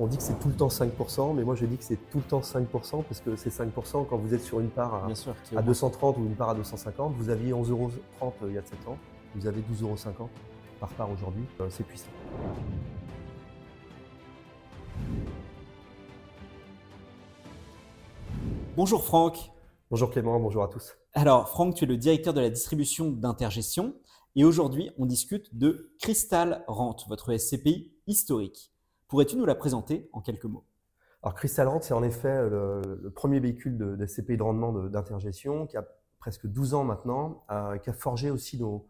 on 0.00 0.06
dit 0.06 0.16
que 0.16 0.22
c'est 0.22 0.38
tout 0.38 0.48
le 0.48 0.54
temps 0.54 0.68
5%, 0.68 1.34
mais 1.34 1.42
moi 1.42 1.56
je 1.56 1.66
dis 1.66 1.76
que 1.76 1.82
c'est 1.82 1.98
tout 2.10 2.18
le 2.18 2.24
temps 2.24 2.40
5% 2.40 3.02
parce 3.02 3.20
que 3.20 3.34
c'est 3.36 3.50
5% 3.50 4.06
quand 4.06 4.16
vous 4.16 4.32
êtes 4.32 4.42
sur 4.42 4.60
une 4.60 4.68
part 4.68 5.04
à, 5.04 5.14
sûr, 5.14 5.34
qui 5.44 5.56
à 5.56 5.62
230 5.62 6.18
ou 6.18 6.24
une 6.24 6.36
part 6.36 6.50
à 6.50 6.54
250. 6.54 7.14
Vous 7.16 7.30
aviez 7.30 7.52
11,30 7.52 7.70
euros 7.70 7.90
il 8.46 8.54
y 8.54 8.58
a 8.58 8.62
7 8.62 8.86
ans, 8.86 8.96
vous 9.34 9.46
avez 9.46 9.60
12,50 9.60 9.82
euros 9.82 10.30
par 10.78 10.90
part 10.90 11.10
aujourd'hui. 11.10 11.44
Euh, 11.60 11.66
c'est 11.70 11.84
puissant. 11.84 12.06
Bonjour 18.76 19.02
Franck. 19.02 19.50
Bonjour 19.90 20.10
Clément, 20.10 20.38
bonjour 20.38 20.62
à 20.62 20.68
tous. 20.68 20.96
Alors 21.14 21.48
Franck, 21.48 21.74
tu 21.74 21.84
es 21.84 21.86
le 21.88 21.96
directeur 21.96 22.34
de 22.34 22.40
la 22.40 22.50
distribution 22.50 23.10
d'Intergestion 23.10 23.94
et 24.36 24.44
aujourd'hui 24.44 24.90
on 24.96 25.06
discute 25.06 25.56
de 25.58 25.90
Crystal 25.98 26.62
Rente, 26.68 27.06
votre 27.08 27.36
SCPI 27.36 27.90
historique. 28.06 28.70
Pourrais-tu 29.08 29.36
nous 29.36 29.46
la 29.46 29.54
présenter 29.54 30.08
en 30.12 30.20
quelques 30.20 30.44
mots? 30.44 30.64
Alors 31.22 31.34
Crystal 31.34 31.66
Rente, 31.66 31.82
c'est 31.82 31.94
en 31.94 32.02
effet 32.02 32.48
le, 32.48 33.10
premier 33.14 33.40
véhicule 33.40 33.78
de, 33.78 34.06
SCPI 34.06 34.36
de 34.36 34.42
rendement 34.42 34.72
d'Intergestion 34.72 35.66
qui 35.66 35.78
a 35.78 35.88
presque 36.18 36.46
12 36.46 36.74
ans 36.74 36.84
maintenant, 36.84 37.44
euh, 37.50 37.78
qui 37.78 37.88
a 37.88 37.94
forgé 37.94 38.30
aussi 38.30 38.60
nos, 38.60 38.86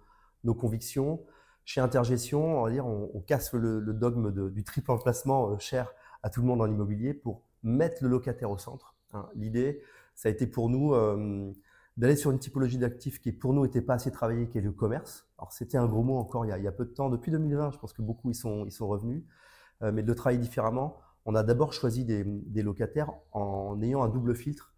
convictions. 0.54 1.24
Chez 1.64 1.80
Intergestion, 1.80 2.60
on 2.60 2.64
va 2.64 2.70
dire, 2.70 2.86
on, 2.86 3.20
casse 3.20 3.52
le, 3.52 3.80
dogme 3.92 4.50
du 4.50 4.64
triple 4.64 4.90
emplacement 4.90 5.50
euh, 5.50 5.58
cher 5.58 5.92
à 6.24 6.30
tout 6.30 6.40
le 6.40 6.46
monde 6.46 6.58
dans 6.58 6.66
l'immobilier 6.66 7.14
pour 7.14 7.42
mettre 7.62 8.02
le 8.02 8.08
locataire 8.08 8.50
au 8.50 8.58
centre. 8.58 8.96
Hein. 9.12 9.28
L'idée, 9.36 9.82
ça 10.16 10.28
a 10.28 10.32
été 10.32 10.48
pour 10.48 10.68
nous 10.68 10.94
euh, 10.94 11.52
d'aller 11.96 12.16
sur 12.16 12.32
une 12.32 12.40
typologie 12.40 12.78
d'actifs 12.78 13.20
qui 13.20 13.30
pour 13.30 13.52
nous 13.54 13.62
n'était 13.62 13.82
pas 13.82 13.94
assez 13.94 14.10
travaillée, 14.10 14.48
qui 14.48 14.58
est 14.58 14.62
le 14.62 14.72
commerce. 14.72 15.28
Alors 15.38 15.52
c'était 15.52 15.78
un 15.78 15.86
gros 15.86 16.02
mot 16.02 16.16
encore 16.16 16.44
il 16.44 16.48
y, 16.48 16.66
a, 16.66 16.72
peu 16.72 16.84
de 16.84 16.90
temps, 16.90 17.08
depuis 17.08 17.30
2020, 17.30 17.70
je 17.70 17.78
pense 17.78 17.92
que 17.92 18.02
beaucoup 18.02 18.30
y 18.30 18.34
sont, 18.34 18.64
ils 18.66 18.72
sont 18.72 18.88
revenus, 18.88 19.22
euh, 19.22 19.47
mais 19.80 20.02
de 20.02 20.12
travailler 20.12 20.40
différemment. 20.40 20.98
On 21.24 21.34
a 21.34 21.42
d'abord 21.42 21.72
choisi 21.72 22.04
des, 22.04 22.62
locataires 22.62 23.12
en 23.32 23.80
ayant 23.82 24.02
un 24.02 24.08
double 24.08 24.34
filtre. 24.34 24.74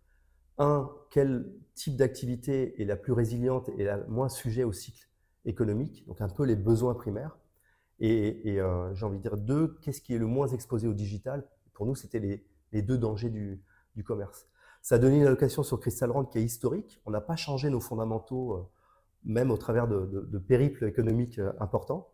Un, 0.58 0.91
quel 1.11 1.50
type 1.75 1.97
d'activité 1.97 2.80
est 2.83 2.84
la 2.84 2.97
plus 2.97 3.12
résiliente 3.12 3.70
et 3.78 3.84
la 3.84 3.98
moins 4.08 4.28
sujet 4.28 4.64
au 4.64 4.72
cycle 4.72 5.08
économique, 5.44 6.06
donc 6.06 6.20
un 6.20 6.28
peu 6.28 6.44
les 6.44 6.56
besoins 6.56 6.94
primaires. 6.94 7.38
Et, 8.00 8.58
euh, 8.58 8.94
j'ai 8.94 9.05
envie 9.05 9.19
de 9.19 9.22
dire 9.22 9.36
deux, 9.36 9.78
qu'est-ce 9.83 10.00
qui 10.00 10.14
est 10.14 10.19
le 10.19 10.27
moins 10.27 10.48
exposé 10.48 10.88
au 10.88 10.94
digital? 10.94 11.47
Pour 11.75 11.86
nous, 11.86 11.94
c'était 11.94 12.19
les, 12.72 12.82
deux 12.82 12.97
dangers 12.97 13.30
du, 13.30 13.62
commerce. 14.05 14.48
Ça 14.80 14.94
a 14.94 14.98
donné 14.98 15.19
une 15.19 15.27
allocation 15.27 15.62
sur 15.62 15.78
Crystal 15.78 16.10
Rand 16.10 16.25
qui 16.25 16.38
est 16.38 16.42
historique. 16.42 17.03
On 17.05 17.10
n'a 17.10 17.20
pas 17.20 17.36
changé 17.36 17.69
nos 17.69 17.80
fondamentaux, 17.80 18.55
euh, 18.55 18.66
même 19.25 19.50
au 19.50 19.58
travers 19.58 19.86
de, 19.86 20.38
périples 20.38 20.86
économiques 20.86 21.38
euh, 21.38 21.53
importants, 21.60 22.08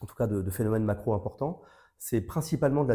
en 0.00 0.06
tout 0.06 0.14
cas 0.14 0.28
de, 0.28 0.48
phénomènes 0.50 0.84
macro 0.84 1.14
importants. 1.14 1.62
C'est 1.98 2.20
principalement 2.20 2.86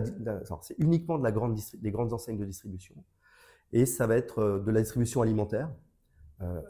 c'est 0.62 0.76
uniquement 0.78 1.18
des 1.20 1.92
grandes 1.92 2.14
enseignes 2.14 2.38
de 2.38 2.46
distribution. 2.46 2.96
Et 3.74 3.86
ça 3.86 4.08
va 4.08 4.16
être 4.16 4.40
euh, 4.40 4.60
de 4.60 4.72
la 4.72 4.82
distribution 4.82 5.22
alimentaire, 5.22 5.72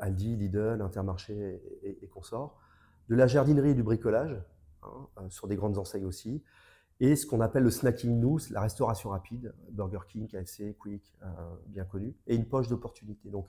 Aldi, 0.02 0.36
Lidl, 0.36 0.82
Intermarché 0.82 1.62
et, 1.84 2.08
consorts, 2.10 2.60
de 3.08 3.16
la 3.16 3.26
jardinerie 3.26 3.70
et 3.70 3.74
du 3.74 3.84
bricolage, 3.84 4.38
hein, 4.84 5.08
sur 5.30 5.48
des 5.48 5.56
grandes 5.56 5.78
enseignes 5.78 6.06
aussi, 6.06 6.44
et 7.02 7.16
ce 7.16 7.26
qu'on 7.26 7.42
appelle 7.42 7.64
le 7.64 7.72
snacking 7.72 8.20
news, 8.20 8.40
la 8.52 8.62
restauration 8.62 9.10
rapide, 9.10 9.56
Burger 9.72 10.02
King, 10.08 10.28
KFC, 10.28 10.76
Quick, 10.80 11.16
euh, 11.24 11.28
bien 11.66 11.84
connu, 11.84 12.16
et 12.28 12.36
une 12.36 12.46
poche 12.46 12.68
d'opportunités. 12.68 13.32
Donc, 13.32 13.48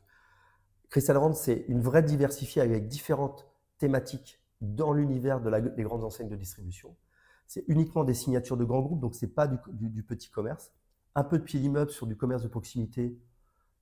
Crystal 0.88 1.18
Rand, 1.18 1.34
c'est 1.34 1.66
une 1.68 1.80
vraie 1.82 2.02
diversifiée 2.02 2.62
avec 2.62 2.88
différentes 2.88 3.46
thématiques 3.76 4.42
dans 4.62 4.94
l'univers 4.94 5.42
de 5.42 5.50
des 5.68 5.82
grandes 5.82 6.02
enseignes 6.02 6.30
de 6.30 6.36
distribution. 6.36 6.96
C'est 7.46 7.64
uniquement 7.68 8.04
des 8.04 8.14
signatures 8.14 8.56
de 8.56 8.64
grands 8.64 8.80
groupes, 8.80 9.00
donc 9.00 9.14
ce 9.14 9.24
n'est 9.24 9.32
pas 9.32 9.46
du, 9.46 10.02
petit 10.02 10.30
commerce. 10.30 10.72
Un 11.14 11.24
peu 11.24 11.38
de 11.38 11.44
pied 11.44 11.60
d'immeuble 11.60 11.90
sur 11.90 12.06
du 12.06 12.16
commerce 12.16 12.42
de 12.42 12.48
proximité, 12.48 13.18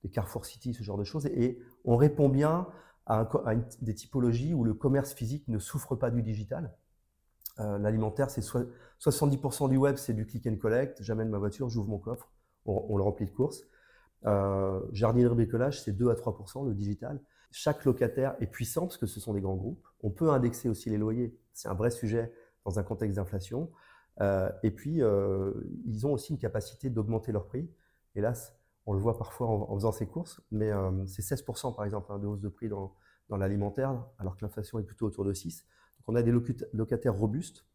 des 0.03 0.09
Carrefour 0.09 0.45
City, 0.45 0.73
ce 0.73 0.83
genre 0.83 0.97
de 0.97 1.03
choses. 1.03 1.27
Et 1.27 1.59
on 1.85 1.95
répond 1.95 2.27
bien 2.27 2.67
à, 3.05 3.27
des 3.81 3.95
typologies 3.95 4.53
où 4.53 4.63
le 4.63 4.73
commerce 4.73 5.13
physique 5.13 5.47
ne 5.47 5.59
souffre 5.59 5.95
pas 5.95 6.11
du 6.11 6.21
digital. 6.21 6.75
Euh, 7.59 7.77
l'alimentaire, 7.77 8.29
c'est 8.29 8.41
70% 8.41 9.69
du 9.69 9.77
web, 9.77 9.95
c'est 9.97 10.13
du 10.13 10.25
click 10.25 10.47
and 10.47 10.57
collect. 10.57 11.01
J'amène 11.01 11.29
ma 11.29 11.37
voiture, 11.37 11.69
j'ouvre 11.69 11.89
mon 11.89 11.99
coffre, 11.99 12.31
on, 12.65 12.97
le 12.97 13.03
remplit 13.03 13.25
de 13.25 13.31
courses. 13.31 13.63
Euh, 14.25 14.79
jardinerie 14.91 15.35
bricolage, 15.35 15.81
c'est 15.81 15.93
2 15.93 16.09
à 16.09 16.13
3% 16.13 16.67
le 16.67 16.73
digital. 16.73 17.21
Chaque 17.51 17.83
locataire 17.85 18.35
est 18.39 18.47
puissant 18.47 18.81
parce 18.81 18.97
que 18.97 19.05
ce 19.05 19.19
sont 19.19 19.33
des 19.33 19.41
grands 19.41 19.55
groupes. 19.55 19.85
On 20.03 20.09
peut 20.09 20.31
indexer 20.31 20.69
aussi 20.69 20.89
les 20.89 20.97
loyers. 20.97 21.37
C'est 21.53 21.67
un 21.67 21.73
vrai 21.73 21.91
sujet 21.91 22.33
dans 22.65 22.79
un 22.79 22.83
contexte 22.83 23.15
d'inflation. 23.17 23.71
Euh, 24.19 24.51
et 24.63 24.71
puis, 24.71 25.01
euh, 25.01 25.53
ils 25.85 26.05
ont 26.05 26.13
aussi 26.13 26.33
une 26.33 26.39
capacité 26.39 26.89
d'augmenter 26.89 27.31
leur 27.31 27.47
prix. 27.47 27.69
Hélas, 28.15 28.55
on 28.85 28.93
le 28.93 28.99
voit 28.99 29.17
parfois 29.17 29.47
en, 29.47 29.75
faisant 29.75 29.91
ses 29.91 30.07
courses, 30.07 30.41
mais 30.51 30.71
c'est 31.05 31.21
16% 31.21 31.75
par 31.75 31.85
exemple 31.85 32.11
hein, 32.11 32.19
de 32.19 32.27
hausse 32.27 32.41
de 32.41 32.49
prix 32.49 32.67
dans, 32.67 32.95
dans 33.29 33.37
l'alimentaire, 33.37 34.03
alors 34.17 34.35
que 34.35 34.43
l'inflation 34.43 34.79
est 34.79 34.83
plutôt 34.83 35.05
autour 35.05 35.23
de 35.23 35.33
6 35.33 35.65
on 36.07 36.15
a 36.15 36.21
des 36.21 36.31
locataires 36.73 37.15
robustes 37.15 37.65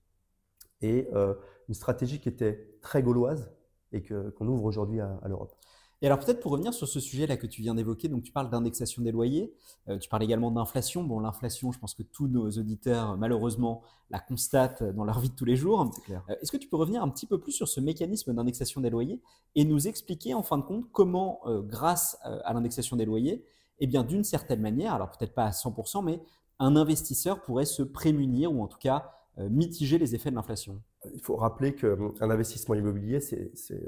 et 0.81 1.09
euh, 1.15 1.35
une 1.69 1.75
stratégie 1.75 2.21
qui 2.21 2.29
était 2.29 2.79
très 2.83 3.03
gauloise 3.03 3.51
et 3.93 4.03
qu'on 4.03 4.47
ouvre 4.47 4.65
aujourd'hui 4.65 5.01
à, 5.01 5.21
l'Europe. 5.27 5.55
Et 6.03 6.07
alors 6.07 6.19
peut-être 6.19 6.41
pour 6.41 6.53
revenir 6.53 6.75
sur 6.75 6.87
ce 6.87 7.01
sujet-là 7.01 7.37
que 7.37 7.47
tu 7.47 7.63
viens 7.63 7.75
d'évoquer, 7.75 8.09
donc 8.09 8.23
tu 8.23 8.33
parles 8.33 8.51
d'indexation 8.51 9.03
des 9.03 9.13
loyers, 9.13 9.55
euh, 9.89 9.99
tu 9.99 10.09
parles 10.09 10.23
également 10.23 10.51
d'inflation. 10.51 11.03
Bon, 11.03 11.21
l'inflation, 11.21 11.73
je 11.73 11.79
pense 11.79 11.95
que 11.95 12.03
tous 12.03 12.29
nos 12.29 12.51
auditeurs, 12.51 13.17
malheureusement, 13.17 13.83
la 14.11 14.19
constatent 14.19 14.83
dans 14.83 15.05
leur 15.05 15.21
vie 15.21 15.31
de 15.31 15.35
tous 15.35 15.45
les 15.45 15.57
jours. 15.57 15.91
Euh, 16.11 16.35
est-ce 16.41 16.53
que 16.53 16.59
tu 16.59 16.69
peux 16.69 16.77
revenir 16.77 17.03
un 17.03 17.09
petit 17.09 17.27
peu 17.27 17.39
plus 17.39 17.53
sur 17.53 17.69
ce 17.69 17.81
mécanisme 17.81 18.35
d'indexation 18.35 18.81
des 18.81 18.91
loyers 18.91 19.21
et 19.55 19.65
nous 19.65 19.89
expliquer 19.89 20.35
en 20.35 20.43
fin 20.43 20.59
de 20.59 20.65
compte 20.65 20.87
comment, 20.93 21.41
grâce 21.65 22.19
à 22.23 22.53
l'indexation 22.53 22.97
des 22.97 23.05
loyers, 23.05 23.45
eh 23.79 23.87
bien 23.87 24.05
d'une 24.05 24.25
certaine 24.25 24.61
manière, 24.61 24.95
alors 24.95 25.11
peut-être 25.11 25.35
pas 25.35 25.45
à 25.45 25.51
100%, 25.51 26.05
mais 26.05 26.21
un 26.59 26.77
investisseur 26.77 27.43
pourrait 27.43 27.67
se 27.67 27.83
prémunir 27.83 28.53
ou 28.53 28.63
en 28.63 28.67
tout 28.67 28.79
cas 28.79 28.97
euh, 29.01 29.26
mitiger 29.39 29.99
les 29.99 30.15
effets 30.15 30.31
de 30.31 30.35
l'inflation 30.35 30.81
Il 31.15 31.21
faut 31.21 31.37
rappeler 31.37 31.75
qu'un 31.75 32.31
investissement 32.31 32.75
immobilier, 32.75 33.19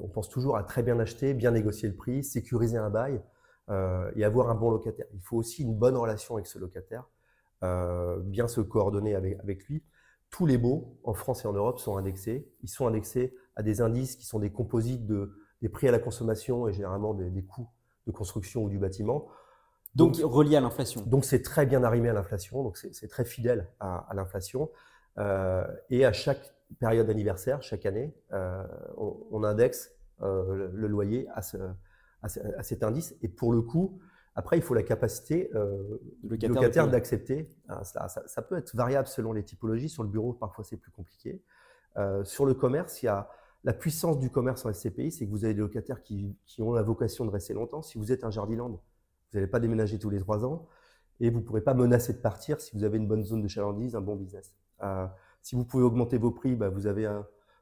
on 0.02 0.08
pense 0.08 0.28
toujours 0.28 0.56
à 0.56 0.62
très 0.62 0.82
bien 0.82 0.98
acheter, 0.98 1.34
bien 1.34 1.52
négocier 1.52 1.88
le 1.88 1.94
prix, 1.94 2.22
sécuriser 2.22 2.76
un 2.76 2.90
bail 2.90 3.22
euh, 3.70 4.10
et 4.16 4.24
avoir 4.24 4.50
un 4.50 4.54
bon 4.54 4.70
locataire. 4.70 5.06
Il 5.14 5.20
faut 5.20 5.36
aussi 5.36 5.62
une 5.62 5.74
bonne 5.74 5.96
relation 5.96 6.34
avec 6.34 6.46
ce 6.46 6.58
locataire, 6.58 7.08
euh, 7.62 8.18
bien 8.20 8.48
se 8.48 8.60
coordonner 8.60 9.14
avec, 9.14 9.64
lui. 9.68 9.82
Tous 10.30 10.46
les 10.46 10.58
baux 10.58 10.98
en 11.04 11.14
France 11.14 11.44
et 11.44 11.48
en 11.48 11.52
Europe 11.52 11.78
sont 11.78 11.96
indexés. 11.96 12.50
Ils 12.62 12.68
sont 12.68 12.86
indexés 12.86 13.34
à 13.56 13.62
des 13.62 13.80
indices 13.80 14.16
qui 14.16 14.26
sont 14.26 14.38
des 14.38 14.50
composites 14.50 15.06
des 15.06 15.68
prix 15.68 15.88
à 15.88 15.90
la 15.90 15.98
consommation 15.98 16.68
et 16.68 16.72
généralement 16.72 17.14
des 17.14 17.42
coûts 17.42 17.68
de 18.06 18.12
construction 18.12 18.64
ou 18.64 18.68
du 18.68 18.78
bâtiment. 18.78 19.28
Donc, 19.94 20.16
relié 20.22 20.56
à 20.56 20.60
l'inflation. 20.60 21.02
Donc 21.02 21.24
c'est 21.24 21.42
très 21.42 21.66
bien 21.66 21.82
arrimé 21.82 22.08
à 22.08 22.12
l'inflation, 22.12 22.62
donc 22.62 22.76
c'est 22.76 23.08
très 23.08 23.24
fidèle 23.24 23.68
à, 23.80 24.08
l'inflation. 24.14 24.70
Euh, 25.18 25.66
et 25.90 26.04
à 26.04 26.12
chaque 26.12 26.54
période 26.78 27.08
anniversaire, 27.10 27.62
chaque 27.62 27.86
année, 27.86 28.14
euh, 28.32 28.62
on, 28.96 29.42
indexe 29.42 29.90
euh, 30.22 30.68
le, 30.72 30.86
loyer 30.86 31.28
à, 31.34 31.42
cet 32.62 32.82
indice. 32.82 33.14
Et 33.22 33.28
pour 33.28 33.52
le 33.52 33.62
coup, 33.62 33.98
après, 34.34 34.56
il 34.56 34.62
faut 34.62 34.74
la 34.74 34.84
capacité 34.84 35.50
du 36.22 36.46
locataire 36.46 36.88
d'accepter. 36.88 37.52
Ça, 37.82 38.42
peut 38.42 38.56
être 38.56 38.74
variable 38.76 39.08
selon 39.08 39.32
les 39.32 39.42
typologies. 39.42 39.88
Sur 39.88 40.04
le 40.04 40.08
bureau, 40.08 40.32
parfois, 40.32 40.64
c'est 40.64 40.76
plus 40.76 40.92
compliqué. 40.92 41.42
sur 42.22 42.46
le 42.46 42.54
commerce, 42.54 43.02
il 43.02 43.06
y 43.06 43.08
a 43.08 43.28
la 43.64 43.72
puissance 43.72 44.20
du 44.20 44.30
commerce 44.30 44.64
en 44.64 44.72
SCPI, 44.72 45.10
c'est 45.10 45.26
que 45.26 45.30
vous 45.30 45.44
avez 45.44 45.52
des 45.52 45.60
locataires 45.60 46.00
qui, 46.00 46.36
qui, 46.46 46.62
ont 46.62 46.72
la 46.72 46.82
vocation 46.82 47.24
de 47.24 47.30
rester 47.30 47.54
longtemps. 47.54 47.82
Si 47.82 47.98
vous 47.98 48.12
êtes 48.12 48.22
un 48.22 48.30
Jardiland, 48.30 48.68
vous 48.68 48.80
n'allez 49.34 49.48
pas 49.48 49.58
déménager 49.58 49.98
tous 49.98 50.10
les 50.10 50.20
trois 50.20 50.44
ans 50.44 50.68
et 51.18 51.28
vous 51.30 51.40
ne 51.40 51.44
pourrez 51.44 51.60
pas 51.60 51.74
menacer 51.74 52.12
de 52.12 52.18
partir 52.18 52.60
si 52.60 52.76
vous 52.76 52.84
avez 52.84 52.98
une 52.98 53.08
bonne 53.08 53.24
zone 53.24 53.42
de 53.42 53.48
chalandise, 53.48 53.96
un 53.96 54.00
bon 54.00 54.14
business. 54.14 54.54
Euh, 54.82 55.06
si 55.42 55.54
vous 55.54 55.64
pouvez 55.64 55.82
augmenter 55.82 56.18
vos 56.18 56.30
prix, 56.30 56.54
bah, 56.54 56.68
vous 56.68 56.86
avez 56.86 57.04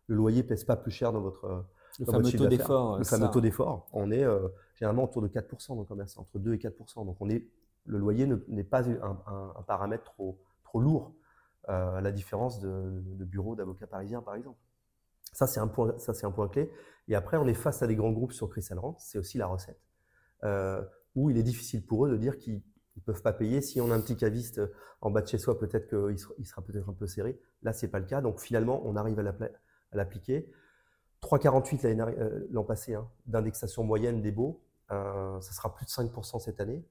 le 0.06 0.14
loyer 0.14 0.42
pèse 0.42 0.64
pas 0.64 0.76
plus 0.76 0.90
cher 0.90 1.12
dans 1.12 1.20
votre 1.20 1.64
le 1.98 2.06
fameux 2.06 2.30
taux 2.30 2.46
d'effort. 2.46 2.98
Le 2.98 3.04
fameux 3.04 3.30
taux 3.30 3.40
d'effort. 3.40 3.88
On 3.92 4.10
est 4.10 4.24
euh, 4.24 4.48
généralement 4.74 5.04
autour 5.04 5.22
de 5.22 5.28
4% 5.28 5.68
dans 5.68 5.80
le 5.80 5.84
commerce, 5.86 6.18
entre 6.18 6.38
2 6.38 6.54
et 6.54 6.58
4%. 6.58 7.06
Donc 7.06 7.16
on 7.20 7.28
est, 7.28 7.46
le 7.86 7.98
loyer 7.98 8.26
n'est 8.48 8.64
pas 8.64 8.88
un, 8.88 9.62
paramètre 9.66 10.04
trop, 10.04 10.38
trop 10.64 10.80
lourd, 10.80 11.14
euh, 11.68 11.96
à 11.96 12.00
la 12.00 12.12
différence 12.12 12.60
de, 12.60 13.02
de 13.04 13.24
bureaux 13.24 13.54
d'avocats 13.54 13.86
parisiens, 13.86 14.22
par 14.22 14.34
exemple. 14.34 14.58
Ça, 15.32 15.46
c'est 15.46 15.60
un, 15.60 15.68
point, 15.68 15.98
ça, 15.98 16.14
c'est 16.14 16.26
un 16.26 16.30
point 16.30 16.48
clé. 16.48 16.70
Et 17.08 17.14
après, 17.14 17.36
on 17.36 17.46
est 17.46 17.54
face 17.54 17.82
à 17.82 17.86
des 17.86 17.96
grands 17.96 18.12
groupes 18.12 18.32
sur 18.32 18.48
Crystal 18.48 18.78
Rent, 18.78 18.96
c'est 18.98 19.18
aussi 19.18 19.38
la 19.38 19.46
recette 19.46 19.80
où 21.16 21.30
il 21.30 21.38
est 21.38 21.42
difficile 21.42 21.84
pour 21.84 22.06
eux 22.06 22.10
de 22.10 22.16
dire 22.16 22.38
qu'ils 22.38 22.62
ne 22.96 23.02
peuvent 23.02 23.22
pas 23.22 23.32
payer. 23.32 23.60
Si 23.60 23.80
on 23.80 23.90
a 23.90 23.94
un 23.94 24.00
petit 24.00 24.16
caviste 24.16 24.60
en 25.00 25.10
bas 25.10 25.22
de 25.22 25.28
chez 25.28 25.38
soi, 25.38 25.58
peut-être 25.58 25.88
qu'il 25.88 26.46
sera 26.46 26.62
peut-être 26.62 26.88
un 26.88 26.94
peu 26.94 27.06
serré. 27.06 27.38
Là, 27.62 27.72
ce 27.72 27.86
n'est 27.86 27.90
pas 27.90 27.98
le 27.98 28.06
cas. 28.06 28.20
Donc 28.20 28.40
finalement, 28.40 28.82
on 28.86 28.96
arrive 28.96 29.18
à 29.18 29.96
l'appliquer. 29.96 30.50
3,48 31.22 32.18
euh, 32.18 32.46
l'an 32.50 32.64
passé 32.64 32.94
hein, 32.94 33.08
d'indexation 33.26 33.84
moyenne 33.84 34.22
des 34.22 34.30
baux. 34.30 34.62
Euh, 34.92 35.40
ça 35.40 35.52
sera 35.52 35.74
plus 35.74 35.84
de 35.84 35.90
5% 35.90 36.38
cette 36.40 36.60
année. 36.60 36.84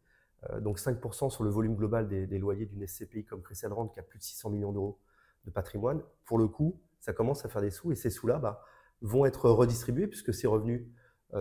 Euh, 0.50 0.60
donc 0.60 0.80
5% 0.80 1.30
sur 1.30 1.44
le 1.44 1.50
volume 1.50 1.76
global 1.76 2.08
des, 2.08 2.40
loyers 2.40 2.66
d'une 2.66 2.86
SCPI 2.86 3.26
comme 3.26 3.42
Crystal 3.42 3.72
Rand 3.72 3.88
qui 3.88 4.00
a 4.00 4.04
plus 4.04 4.20
de 4.20 4.24
600 4.24 4.50
millions 4.50 4.72
d'euros 4.72 5.00
de 5.46 5.52
patrimoine. 5.52 6.02
Pour 6.26 6.38
le 6.38 6.48
coup, 6.48 6.82
ça 7.00 7.14
commence 7.14 7.46
à 7.46 7.50
faire 7.50 7.62
des 7.62 7.72
sous 7.72 7.92
et 7.92 7.96
ces 7.96 8.10
sous-là, 8.10 8.40
bah, 8.40 8.62
vont 9.02 9.26
être 9.26 9.50
redistribués 9.50 10.08
puisque 10.08 10.34
ces 10.34 10.48
revenus 10.48 10.88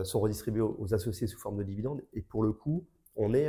sont 0.03 0.19
redistribués 0.19 0.61
aux, 0.63 0.93
associés 0.93 1.29
sous 1.29 1.39
forme 1.39 1.57
de 1.57 1.63
dividendes. 1.63 2.03
Et 2.15 2.21
pour 2.21 2.43
le 2.43 2.53
coup, 2.53 2.85
on 3.15 3.33
est 3.33 3.49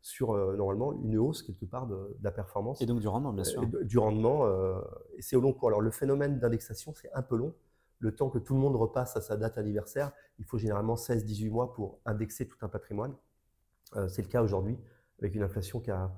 sur 0.00 0.34
normalement 0.56 0.92
une 0.92 1.18
hausse 1.18 1.42
quelque 1.42 1.64
part 1.64 1.86
de, 1.86 2.16
la 2.22 2.30
performance. 2.30 2.80
Et 2.80 2.86
donc 2.86 3.00
du 3.00 3.08
rendement, 3.08 3.32
bien 3.32 3.44
sûr. 3.44 3.66
du 3.66 3.98
rendement, 3.98 4.46
et 5.16 5.22
c'est 5.22 5.36
au 5.36 5.40
long 5.40 5.52
cours. 5.52 5.68
Alors 5.68 5.80
le 5.80 5.90
phénomène 5.90 6.38
d'indexation, 6.38 6.94
c'est 6.94 7.12
un 7.12 7.22
peu 7.22 7.36
long. 7.36 7.54
Le 7.98 8.14
temps 8.14 8.28
que 8.28 8.38
tout 8.38 8.54
le 8.54 8.60
monde 8.60 8.76
repasse 8.76 9.16
à 9.16 9.20
sa 9.20 9.36
date 9.36 9.58
anniversaire, 9.58 10.12
il 10.38 10.44
faut 10.44 10.58
généralement 10.58 10.94
16-18 10.94 11.50
mois 11.50 11.72
pour 11.72 11.98
indexer 12.04 12.46
tout 12.46 12.58
un 12.62 12.68
patrimoine. 12.68 13.14
c'est 14.08 14.22
le 14.22 14.28
cas 14.28 14.42
aujourd'hui 14.42 14.78
avec 15.18 15.34
une 15.34 15.42
inflation 15.42 15.80
qui 15.80 15.90
a, 15.90 16.12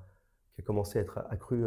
qui 0.54 0.60
a 0.60 0.64
commencé 0.64 0.98
à 0.98 1.02
être 1.02 1.18
accrue 1.30 1.64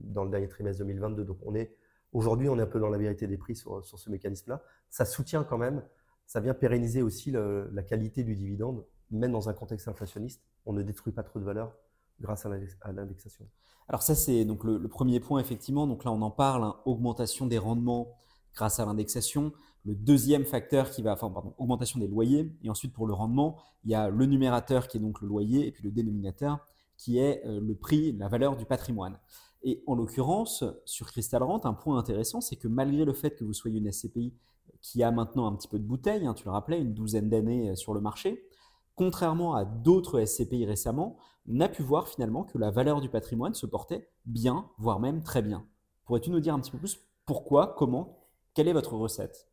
dans 0.00 0.24
le 0.24 0.30
dernier 0.30 0.48
trimestre 0.48 0.78
2022. 0.78 1.24
Donc 1.24 1.38
on 1.42 1.54
est 1.54 1.76
aujourd'hui, 2.12 2.48
on 2.48 2.58
est 2.58 2.62
un 2.62 2.66
peu 2.66 2.80
dans 2.80 2.88
la 2.88 2.98
vérité 2.98 3.26
des 3.26 3.36
prix 3.36 3.56
sur, 3.56 3.84
sur 3.84 3.98
ce 3.98 4.10
mécanisme-là. 4.10 4.62
Ça 4.90 5.04
soutient 5.04 5.44
quand 5.44 5.58
même, 5.58 5.82
ça 6.26 6.40
vient 6.40 6.54
pérenniser 6.54 7.02
aussi 7.02 7.30
la 7.32 7.82
qualité 7.82 8.24
du 8.24 8.36
dividende, 8.36 8.86
même 9.10 9.32
dans 9.32 9.48
un 9.48 9.54
contexte 9.54 9.88
inflationniste. 9.88 10.42
On 10.66 10.72
ne 10.72 10.82
détruit 10.82 11.12
pas 11.12 11.22
trop 11.22 11.38
de 11.38 11.44
valeur 11.44 11.72
grâce 12.20 12.46
à 12.46 12.92
l'indexation. 12.92 13.46
Alors 13.88 14.02
ça, 14.02 14.14
c'est 14.14 14.44
donc 14.44 14.64
le, 14.64 14.88
premier 14.88 15.20
point, 15.20 15.40
effectivement. 15.40 15.86
Donc 15.86 16.04
là, 16.04 16.12
on 16.12 16.22
en 16.22 16.30
parle, 16.30 16.64
hein, 16.64 16.76
augmentation 16.84 17.46
des 17.46 17.58
rendements 17.58 18.16
grâce 18.54 18.80
à 18.80 18.86
l'indexation. 18.86 19.52
Le 19.84 19.94
deuxième 19.94 20.44
facteur 20.44 20.90
qui 20.90 21.02
va, 21.02 21.12
enfin, 21.12 21.30
pardon, 21.30 21.54
augmentation 21.58 21.98
des 21.98 22.06
loyers. 22.06 22.54
Et 22.62 22.70
ensuite, 22.70 22.92
pour 22.92 23.06
le 23.06 23.14
rendement, 23.14 23.58
il 23.84 23.90
y 23.90 23.94
a 23.94 24.08
le 24.08 24.26
numérateur 24.26 24.88
qui 24.88 24.98
est 24.98 25.00
donc 25.00 25.20
le 25.20 25.28
loyer, 25.28 25.66
et 25.66 25.72
puis 25.72 25.82
le 25.82 25.90
dénominateur 25.90 26.58
qui 26.96 27.18
est 27.18 27.44
euh, 27.46 27.60
le 27.60 27.74
prix, 27.74 28.12
la 28.12 28.28
valeur 28.28 28.56
du 28.56 28.64
patrimoine. 28.64 29.18
Et 29.64 29.82
en 29.86 29.94
l'occurrence, 29.94 30.64
sur 30.84 31.06
Crystal 31.06 31.42
Rent, 31.42 31.64
un 31.64 31.74
point 31.74 31.98
intéressant, 31.98 32.40
c'est 32.40 32.56
que 32.56 32.68
malgré 32.68 33.04
le 33.04 33.12
fait 33.12 33.36
que 33.36 33.44
vous 33.44 33.52
soyez 33.52 33.78
une 33.78 33.90
SCPI 33.90 34.34
qui 34.80 35.02
a 35.02 35.10
maintenant 35.10 35.46
un 35.46 35.54
petit 35.56 35.68
peu 35.68 35.78
de 35.78 35.84
bouteille, 35.84 36.26
hein, 36.26 36.34
tu 36.34 36.44
le 36.44 36.50
rappelais, 36.50 36.80
une 36.80 36.94
douzaine 36.94 37.28
d'années 37.28 37.70
euh, 37.70 37.74
sur 37.76 37.94
le 37.94 38.00
marché, 38.00 38.44
contrairement 38.94 39.54
à 39.54 39.64
d'autres 39.64 40.24
SCPI 40.24 40.66
récemment, 40.66 41.16
on 41.48 41.60
a 41.60 41.68
pu 41.68 41.82
voir 41.82 42.08
finalement 42.08 42.44
que 42.44 42.58
la 42.58 42.70
valeur 42.70 43.00
du 43.00 43.08
patrimoine 43.08 43.54
se 43.54 43.66
portait 43.66 44.08
bien, 44.26 44.70
voire 44.78 45.00
même 45.00 45.22
très 45.22 45.42
bien. 45.42 45.66
Pourrais-tu 46.04 46.30
nous 46.30 46.40
dire 46.40 46.54
un 46.54 46.60
petit 46.60 46.70
peu 46.70 46.78
plus 46.78 47.00
pourquoi, 47.26 47.74
comment, 47.78 48.28
quelle 48.54 48.68
est 48.68 48.72
votre 48.72 48.94
recette? 48.94 49.48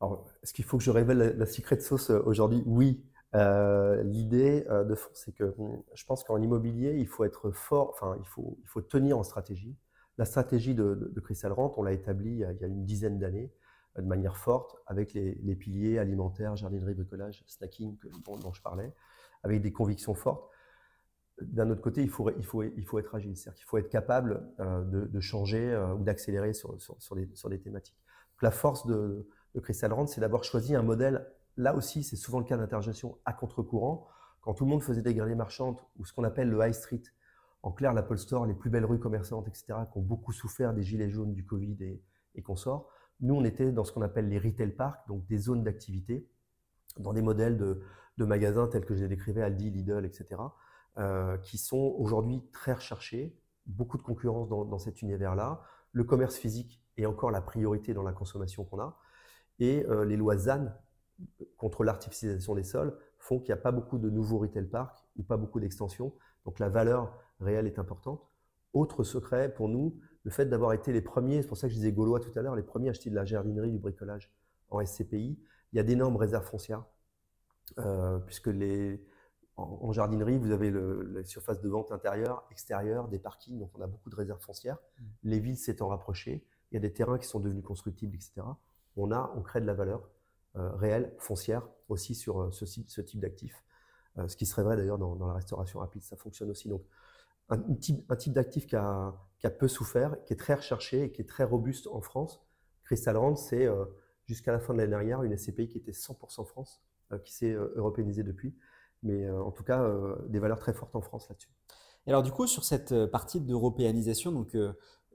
Alors, 0.00 0.26
est-ce 0.42 0.52
qu'il 0.52 0.64
faut 0.64 0.78
que 0.78 0.84
je 0.84 0.90
révèle 0.90 1.36
la, 1.36 1.46
secret 1.46 1.78
sauce 1.80 2.10
euh, 2.10 2.22
aujourd'hui? 2.24 2.62
Oui. 2.66 3.04
Euh, 3.34 4.02
l'idée 4.02 4.66
euh, 4.68 4.84
de 4.84 4.94
fond, 4.94 5.10
c'est 5.14 5.32
que 5.32 5.54
hum, 5.58 5.82
je 5.94 6.04
pense 6.04 6.22
qu'en 6.24 6.40
immobilier, 6.42 6.96
il 6.98 7.06
faut 7.06 7.24
être 7.24 7.50
fort, 7.50 7.90
enfin, 7.90 8.16
il 8.18 8.26
faut, 8.26 8.58
il 8.62 8.68
faut 8.68 8.82
tenir 8.82 9.16
en 9.16 9.22
stratégie. 9.22 9.76
La 10.18 10.24
stratégie 10.24 10.74
de, 10.74 11.10
de, 11.14 11.20
Crystal 11.20 11.52
Rent, 11.52 11.72
on 11.78 11.82
l'a 11.82 11.92
établie 11.92 12.32
il 12.32 12.38
y 12.38 12.64
a 12.64 12.66
une 12.66 12.84
dizaine 12.84 13.18
d'années 13.18 13.50
de 13.96 14.06
manière 14.06 14.36
forte 14.36 14.76
avec 14.86 15.12
les, 15.12 15.54
piliers 15.54 15.98
alimentaires, 15.98 16.56
jardinerie, 16.56 16.94
bricolage, 16.94 17.44
snacking 17.46 17.98
dont, 18.24 18.52
je 18.52 18.62
parlais, 18.62 18.92
avec 19.42 19.60
des 19.60 19.72
convictions 19.72 20.14
fortes. 20.14 20.48
D'un 21.40 21.70
autre 21.70 21.82
côté, 21.82 22.02
il 22.02 22.10
faut, 22.10 22.30
il 22.30 22.44
faut, 22.44 22.62
il 22.62 22.84
faut 22.84 22.98
être 22.98 23.14
agile, 23.14 23.36
c'est-à-dire 23.36 23.56
qu'il 23.56 23.66
faut 23.66 23.78
être 23.78 23.88
capable 23.88 24.46
euh, 24.60 24.82
de, 24.84 25.20
changer 25.20 25.72
euh, 25.72 25.94
ou 25.94 26.04
d'accélérer 26.04 26.54
sur, 26.54 26.80
sur, 26.80 26.96
sur, 27.02 27.16
des, 27.16 27.28
sur, 27.34 27.48
des, 27.48 27.60
thématiques. 27.60 27.96
la 28.40 28.50
force 28.50 28.86
de, 28.86 29.28
de 29.54 29.60
Crystal 29.60 29.92
Rand, 29.92 30.06
c'est 30.06 30.20
d'avoir 30.20 30.44
choisi 30.44 30.74
un 30.74 30.82
modèle, 30.82 31.26
là 31.56 31.74
aussi 31.74 32.02
c'est 32.02 32.16
souvent 32.16 32.38
le 32.38 32.44
cas 32.44 32.56
d'intergestion 32.56 33.18
à 33.24 33.32
contre-courant, 33.32 34.06
quand 34.40 34.54
tout 34.54 34.64
le 34.64 34.70
monde 34.70 34.82
faisait 34.82 35.02
des 35.02 35.14
galeries 35.14 35.36
marchandes 35.36 35.78
ou 35.98 36.04
ce 36.04 36.12
qu'on 36.12 36.24
appelle 36.24 36.48
le 36.48 36.66
high 36.66 36.74
street, 36.74 37.02
en 37.62 37.72
clair 37.72 37.92
l'Apple 37.92 38.18
Store, 38.18 38.46
les 38.46 38.54
plus 38.54 38.70
belles 38.70 38.84
rues 38.84 38.98
commerçantes, 38.98 39.46
etc., 39.48 39.66
qui 39.90 39.98
ont 39.98 40.02
beaucoup 40.02 40.32
souffert 40.32 40.74
des 40.74 40.82
gilets 40.82 41.10
jaunes, 41.10 41.32
du 41.32 41.44
Covid 41.44 41.76
et, 41.80 42.02
et 42.34 42.42
consorts, 42.42 42.88
nous, 43.22 43.34
on 43.34 43.44
était 43.44 43.70
dans 43.70 43.84
ce 43.84 43.92
qu'on 43.92 44.02
appelle 44.02 44.28
les 44.28 44.38
retail 44.38 44.72
parks, 44.72 45.06
donc 45.06 45.24
des 45.26 45.38
zones 45.38 45.62
d'activité, 45.62 46.28
dans 46.98 47.12
des 47.12 47.22
modèles 47.22 47.56
de, 47.56 47.80
magasins 48.18 48.68
tels 48.68 48.84
que 48.84 48.94
je 48.94 49.02
les 49.02 49.08
décrivais, 49.08 49.42
Aldi, 49.42 49.70
Lidl, 49.70 50.04
etc., 50.04 50.40
euh, 50.98 51.36
qui 51.38 51.58
sont 51.58 51.94
aujourd'hui 51.98 52.40
très 52.52 52.72
recherchés, 52.72 53.36
beaucoup 53.66 53.96
de 53.96 54.02
concurrence 54.02 54.48
dans, 54.48 54.78
cet 54.78 55.02
univers-là. 55.02 55.62
Le 55.92 56.04
commerce 56.04 56.36
physique 56.36 56.80
est 56.96 57.06
encore 57.06 57.32
la 57.32 57.40
priorité 57.40 57.94
dans 57.94 58.02
la 58.02 58.12
consommation 58.12 58.64
qu'on 58.64 58.78
a. 58.80 58.98
Et 59.58 59.84
euh, 59.86 60.04
les 60.04 60.16
lois 60.16 60.36
ZAN 60.36 60.68
contre 61.56 61.82
l'artificialisation 61.82 62.54
des 62.54 62.62
sols 62.62 62.96
font 63.18 63.38
qu'il 63.38 63.54
n'y 63.54 63.58
a 63.58 63.62
pas 63.62 63.72
beaucoup 63.72 63.98
de 63.98 64.10
nouveaux 64.10 64.38
retail 64.38 64.66
parks 64.66 65.04
ou 65.16 65.22
pas 65.22 65.36
beaucoup 65.36 65.58
d'extensions. 65.58 66.12
Donc 66.44 66.58
la 66.58 66.68
valeur 66.68 67.16
réelle 67.40 67.66
est 67.66 67.78
importante. 67.78 68.28
Autre 68.72 69.04
secret 69.04 69.52
pour 69.52 69.68
nous, 69.68 69.98
le 70.24 70.30
fait 70.30 70.46
d'avoir 70.46 70.72
été 70.72 70.92
les 70.92 71.02
premiers, 71.02 71.42
c'est 71.42 71.48
pour 71.48 71.56
ça 71.56 71.66
que 71.66 71.72
je 71.72 71.78
disais 71.78 71.92
gaulois 71.92 72.20
tout 72.20 72.36
à 72.38 72.42
l'heure, 72.42 72.54
les 72.54 72.62
premiers 72.62 72.88
à 72.88 72.90
acheter 72.90 73.10
de 73.10 73.14
la 73.14 73.24
jardinerie, 73.24 73.70
du 73.70 73.78
bricolage 73.78 74.32
en 74.70 74.84
SCPI, 74.84 75.38
il 75.72 75.76
y 75.76 75.80
a 75.80 75.82
d'énormes 75.82 76.16
réserves 76.16 76.44
foncières, 76.44 76.84
euh, 77.78 78.18
puisque 78.20 78.48
les, 78.48 79.04
en, 79.56 79.92
jardinerie, 79.92 80.38
vous 80.38 80.50
avez 80.50 80.70
le, 80.70 81.02
la 81.02 81.24
surface 81.24 81.60
de 81.60 81.68
vente 81.68 81.92
intérieure, 81.92 82.46
extérieure, 82.50 83.08
des 83.08 83.18
parkings, 83.18 83.58
donc 83.58 83.70
on 83.78 83.82
a 83.82 83.86
beaucoup 83.86 84.10
de 84.10 84.16
réserves 84.16 84.40
foncières. 84.40 84.78
Mmh. 84.78 85.04
Les 85.24 85.40
villes 85.40 85.56
s'étant 85.56 85.88
rapprochées, 85.88 86.44
il 86.70 86.74
y 86.74 86.78
a 86.78 86.80
des 86.80 86.92
terrains 86.92 87.18
qui 87.18 87.26
sont 87.26 87.40
devenus 87.40 87.64
constructibles, 87.64 88.14
etc. 88.14 88.42
On, 88.96 89.10
a, 89.10 89.32
on 89.36 89.42
crée 89.42 89.60
de 89.60 89.66
la 89.66 89.74
valeur 89.74 90.08
euh, 90.56 90.70
réelle, 90.72 91.14
foncière, 91.18 91.68
aussi 91.88 92.14
sur 92.14 92.40
euh, 92.40 92.50
ce, 92.50 92.66
ce 92.66 93.00
type 93.00 93.20
d'actifs. 93.20 93.64
ce 94.26 94.36
qui 94.36 94.46
serait 94.46 94.62
vrai 94.62 94.76
d'ailleurs 94.76 94.98
dans, 94.98 95.16
dans, 95.16 95.26
la 95.26 95.34
restauration 95.34 95.80
rapide, 95.80 96.02
ça 96.02 96.16
fonctionne 96.16 96.50
aussi. 96.50 96.68
Donc, 96.68 96.84
un, 97.48 97.58
type, 97.74 98.32
d'actif 98.32 98.66
qui 98.66 98.76
a, 98.76 99.14
qui 99.38 99.46
a 99.46 99.50
peu 99.50 99.68
souffert, 99.68 100.16
qui 100.24 100.32
est 100.32 100.36
très 100.36 100.54
recherché 100.54 101.02
et 101.02 101.12
qui 101.12 101.20
est 101.20 101.28
très 101.28 101.44
robuste 101.44 101.88
en 101.88 102.00
France. 102.00 102.40
Crystal 102.84 103.16
Rand, 103.16 103.34
c'est 103.34 103.66
euh, 103.66 103.84
jusqu'à 104.26 104.52
la 104.52 104.60
fin 104.60 104.72
de 104.72 104.78
l'année 104.78 104.90
dernière 104.90 105.22
une 105.22 105.36
SCPI 105.36 105.68
qui 105.68 105.78
était 105.78 105.92
100% 105.92 106.46
France, 106.46 106.80
euh, 107.12 107.18
qui 107.18 107.32
s'est 107.32 107.52
euh, 107.52 107.72
européanisée 107.76 108.22
depuis. 108.22 108.56
Mais 109.02 109.28
en 109.28 109.50
tout 109.50 109.64
cas, 109.64 109.84
des 110.28 110.38
valeurs 110.38 110.60
très 110.60 110.72
fortes 110.72 110.94
en 110.94 111.00
France 111.00 111.28
là-dessus. 111.28 111.50
Et 112.06 112.10
alors 112.10 112.22
du 112.22 112.30
coup, 112.30 112.46
sur 112.46 112.62
cette 112.62 113.06
partie 113.06 113.40
d'européanisation, 113.40 114.30
donc 114.30 114.56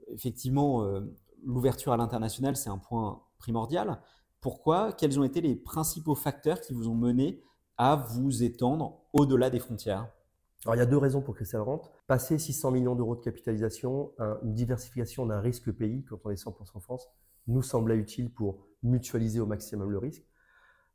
effectivement, 0.08 0.86
l'ouverture 1.42 1.92
à 1.92 1.96
l'international, 1.96 2.54
c'est 2.54 2.68
un 2.68 2.76
point 2.76 3.22
primordial. 3.38 3.98
Pourquoi? 4.42 4.92
Quels 4.92 5.18
ont 5.18 5.24
été 5.24 5.40
les 5.40 5.56
principaux 5.56 6.14
facteurs 6.14 6.60
qui 6.60 6.74
vous 6.74 6.86
ont 6.86 6.94
mené 6.94 7.42
à 7.78 7.96
vous 7.96 8.42
étendre 8.42 9.00
au-delà 9.14 9.48
des 9.48 9.58
frontières? 9.58 10.12
Alors, 10.64 10.74
il 10.74 10.78
y 10.78 10.82
a 10.82 10.86
deux 10.86 10.98
raisons 10.98 11.22
pour 11.22 11.36
Crystal 11.36 11.60
Rent. 11.60 11.82
Passer 12.08 12.36
600 12.36 12.72
millions 12.72 12.96
d'euros 12.96 13.14
de 13.14 13.20
capitalisation, 13.20 14.12
une 14.42 14.54
diversification 14.54 15.24
d'un 15.24 15.40
risque 15.40 15.70
pays, 15.70 16.04
quand 16.04 16.18
on 16.24 16.30
est 16.30 16.42
100% 16.42 16.80
France, 16.80 17.08
nous 17.46 17.62
semblait 17.62 17.96
utile 17.96 18.32
pour 18.32 18.66
mutualiser 18.82 19.40
au 19.40 19.46
maximum 19.46 19.90
le 19.90 19.98
risque. 19.98 20.24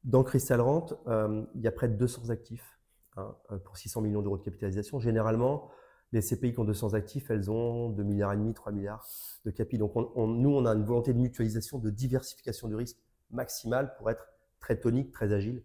Dans 0.04 0.24
Crystal 0.24 0.60
Rent, 0.62 0.88
euh, 1.08 1.44
il 1.56 1.62
y 1.62 1.68
a 1.68 1.72
près 1.72 1.88
de 1.88 1.96
200 1.96 2.30
actifs 2.30 2.80
hein, 3.16 3.36
euh, 3.52 3.58
pour 3.58 3.78
600 3.78 4.02
millions 4.02 4.22
d'euros 4.22 4.38
de 4.38 4.44
capitalisation. 4.44 5.00
Généralement, 5.00 5.70
les 6.12 6.22
CPI 6.22 6.54
qui 6.54 6.60
ont 6.60 6.66
200 6.66 6.94
actifs, 6.94 7.32
elles 7.32 7.50
ont 7.50 7.90
2 7.90 8.04
milliards 8.04 8.34
et 8.34 8.38
demi, 8.38 8.54
3 8.54 8.72
milliards 8.72 9.06
de 9.46 9.52
capi. 9.52 9.78
Donc, 9.78 9.96
nous, 9.96 10.50
on 10.50 10.66
a 10.66 10.74
une 10.74 10.84
volonté 10.84 11.14
de 11.14 11.20
mutualisation, 11.20 11.80
de 11.80 11.90
diversification 11.90 12.68
du 12.68 12.76
risque 12.76 12.98
maximale 13.32 13.96
pour 13.98 14.12
être 14.12 14.28
très 14.60 14.80
tonique, 14.80 15.12
très 15.12 15.34
agile. 15.34 15.64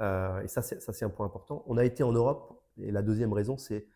Euh, 0.00 0.40
et 0.42 0.48
ça, 0.48 0.62
c'est 0.62 1.04
un 1.04 1.10
point 1.10 1.26
important. 1.26 1.62
On 1.66 1.76
a 1.76 1.84
été 1.84 2.02
en 2.02 2.12
Europe 2.12 2.61
et 2.80 2.90
la 2.90 3.02
deuxième 3.02 3.32
raison, 3.32 3.56
c'est 3.56 3.86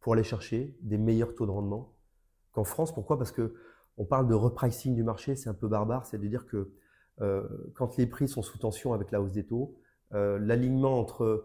pour 0.00 0.12
aller 0.12 0.24
chercher 0.24 0.76
des 0.82 0.98
meilleurs 0.98 1.34
taux 1.34 1.46
de 1.46 1.50
rendement 1.50 1.94
qu'en 2.52 2.64
France. 2.64 2.94
Pourquoi? 2.94 3.18
Parce 3.18 3.32
que 3.32 3.54
on 3.98 4.04
parle 4.04 4.28
de 4.28 4.34
repricing 4.34 4.94
du 4.94 5.02
marché, 5.02 5.36
c'est 5.36 5.48
un 5.48 5.54
peu 5.54 5.68
barbare, 5.68 6.06
c'est 6.06 6.18
de 6.18 6.26
dire 6.26 6.46
que 6.46 6.72
euh, 7.22 7.48
quand 7.74 7.96
les 7.96 8.06
prix 8.06 8.28
sont 8.28 8.42
sous 8.42 8.58
tension 8.58 8.92
avec 8.92 9.10
la 9.10 9.22
hausse 9.22 9.32
des 9.32 9.46
taux, 9.46 9.74
euh, 10.12 10.38
l'alignement 10.38 11.00
entre 11.00 11.44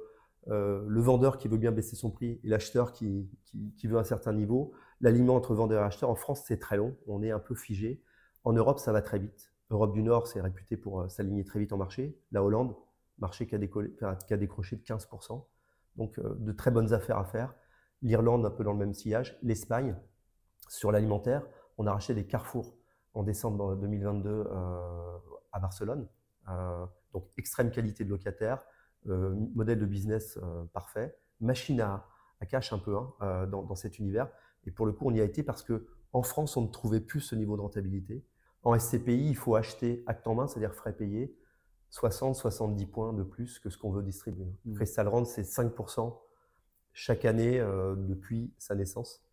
euh, 0.49 0.83
le 0.87 1.01
vendeur 1.01 1.37
qui 1.37 1.47
veut 1.47 1.57
bien 1.57 1.71
baisser 1.71 1.95
son 1.95 2.11
prix 2.11 2.39
et 2.43 2.47
l'acheteur 2.49 2.91
qui, 2.91 3.29
qui, 3.77 3.87
veut 3.87 3.97
un 3.97 4.03
certain 4.03 4.33
niveau, 4.33 4.73
l'alignement 4.99 5.35
entre 5.35 5.55
vendeur 5.55 5.81
et 5.81 5.85
acheteur 5.85 6.09
en 6.09 6.15
France, 6.15 6.43
c'est 6.45 6.57
très 6.57 6.77
long, 6.77 6.97
on 7.07 7.23
est 7.23 7.31
un 7.31 7.39
peu 7.39 7.55
figé. 7.55 8.03
En 8.43 8.53
Europe, 8.53 8.79
ça 8.79 8.91
va 8.91 9.01
très 9.01 9.19
vite. 9.19 9.53
Europe 9.69 9.93
du 9.93 10.03
Nord, 10.03 10.27
c'est 10.27 10.41
réputé 10.41 10.75
pour 10.75 11.09
s'aligner 11.09 11.45
très 11.45 11.59
vite 11.59 11.71
en 11.71 11.77
marché. 11.77 12.19
La 12.31 12.43
Hollande, 12.43 12.75
marché 13.19 13.47
qui 13.47 13.55
a, 13.55 14.15
qui 14.15 14.33
a 14.33 14.37
décroché 14.37 14.75
de 14.75 14.81
15% 14.81 15.45
donc 15.95 16.17
euh, 16.19 16.35
de 16.39 16.51
très 16.51 16.71
bonnes 16.71 16.93
affaires 16.93 17.17
à 17.17 17.25
faire. 17.25 17.53
L'Irlande, 18.01 18.45
un 18.45 18.49
peu 18.49 18.63
dans 18.63 18.73
le 18.73 18.79
même 18.79 18.93
sillage. 18.93 19.37
L'Espagne, 19.43 19.95
sur 20.67 20.91
l'alimentaire, 20.91 21.45
on 21.77 21.87
a 21.87 21.93
racheté 21.93 22.13
des 22.13 22.25
carrefours 22.25 22.75
en 23.13 23.23
décembre 23.23 23.75
2022 23.75 24.29
euh, 24.29 25.17
à 25.51 25.59
Barcelone. 25.59 26.07
Euh, 26.49 26.85
donc 27.13 27.27
extrême 27.37 27.71
qualité 27.71 28.05
de 28.05 28.09
locataire, 28.09 28.63
modèle 29.05 29.79
de 29.79 29.85
business 29.85 30.39
parfait, 30.73 31.17
machine 31.41 31.81
à, 31.81 32.07
cash 32.47 32.71
un 32.71 32.77
peu 32.77 32.95
hein, 32.95 33.47
dans, 33.47 33.75
cet 33.75 33.99
univers. 33.99 34.29
Et 34.63 34.71
pour 34.71 34.85
le 34.85 34.93
coup, 34.93 35.09
on 35.09 35.13
y 35.13 35.19
a 35.19 35.23
été 35.23 35.43
parce 35.43 35.61
que 35.61 35.87
en 36.13 36.23
France, 36.23 36.55
on 36.55 36.61
ne 36.61 36.67
trouvait 36.67 37.01
plus 37.01 37.19
ce 37.19 37.35
niveau 37.35 37.57
de 37.57 37.61
rentabilité. 37.61 38.23
En 38.63 38.77
SCPI, 38.77 39.29
il 39.29 39.35
faut 39.35 39.55
acheter 39.55 40.03
acte 40.07 40.25
en 40.27 40.35
main, 40.35 40.47
c'est-à-dire 40.47 40.73
frais 40.73 40.93
payés, 40.93 41.35
60-70 41.91 42.87
points 42.87 43.13
de 43.13 43.23
plus 43.23 43.59
que 43.59 43.69
ce 43.69 43.77
qu'on 43.77 43.91
veut 43.91 44.03
distribuer. 44.03 44.47
Mmh. 44.65 44.75
Crystal 44.75 45.07
Rand, 45.07 45.25
c'est 45.25 45.43
5% 45.43 46.17
chaque 46.93 47.25
année 47.25 47.59
euh, 47.59 47.95
depuis 47.95 48.53
sa 48.57 48.75
naissance, 48.75 49.23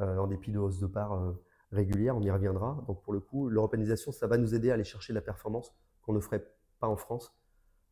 euh, 0.00 0.18
en 0.18 0.26
dépit 0.26 0.52
de 0.52 0.58
hausse 0.58 0.78
de 0.78 0.86
part 0.86 1.12
euh, 1.14 1.32
régulière, 1.72 2.16
on 2.16 2.22
y 2.22 2.30
reviendra. 2.30 2.84
Donc 2.86 3.02
pour 3.02 3.12
le 3.12 3.20
coup, 3.20 3.48
l'européanisation, 3.48 4.12
ça 4.12 4.26
va 4.26 4.38
nous 4.38 4.54
aider 4.54 4.70
à 4.70 4.74
aller 4.74 4.84
chercher 4.84 5.12
la 5.12 5.20
performance 5.20 5.74
qu'on 6.02 6.12
ne 6.12 6.20
ferait 6.20 6.46
pas 6.80 6.88
en 6.88 6.96
France, 6.96 7.34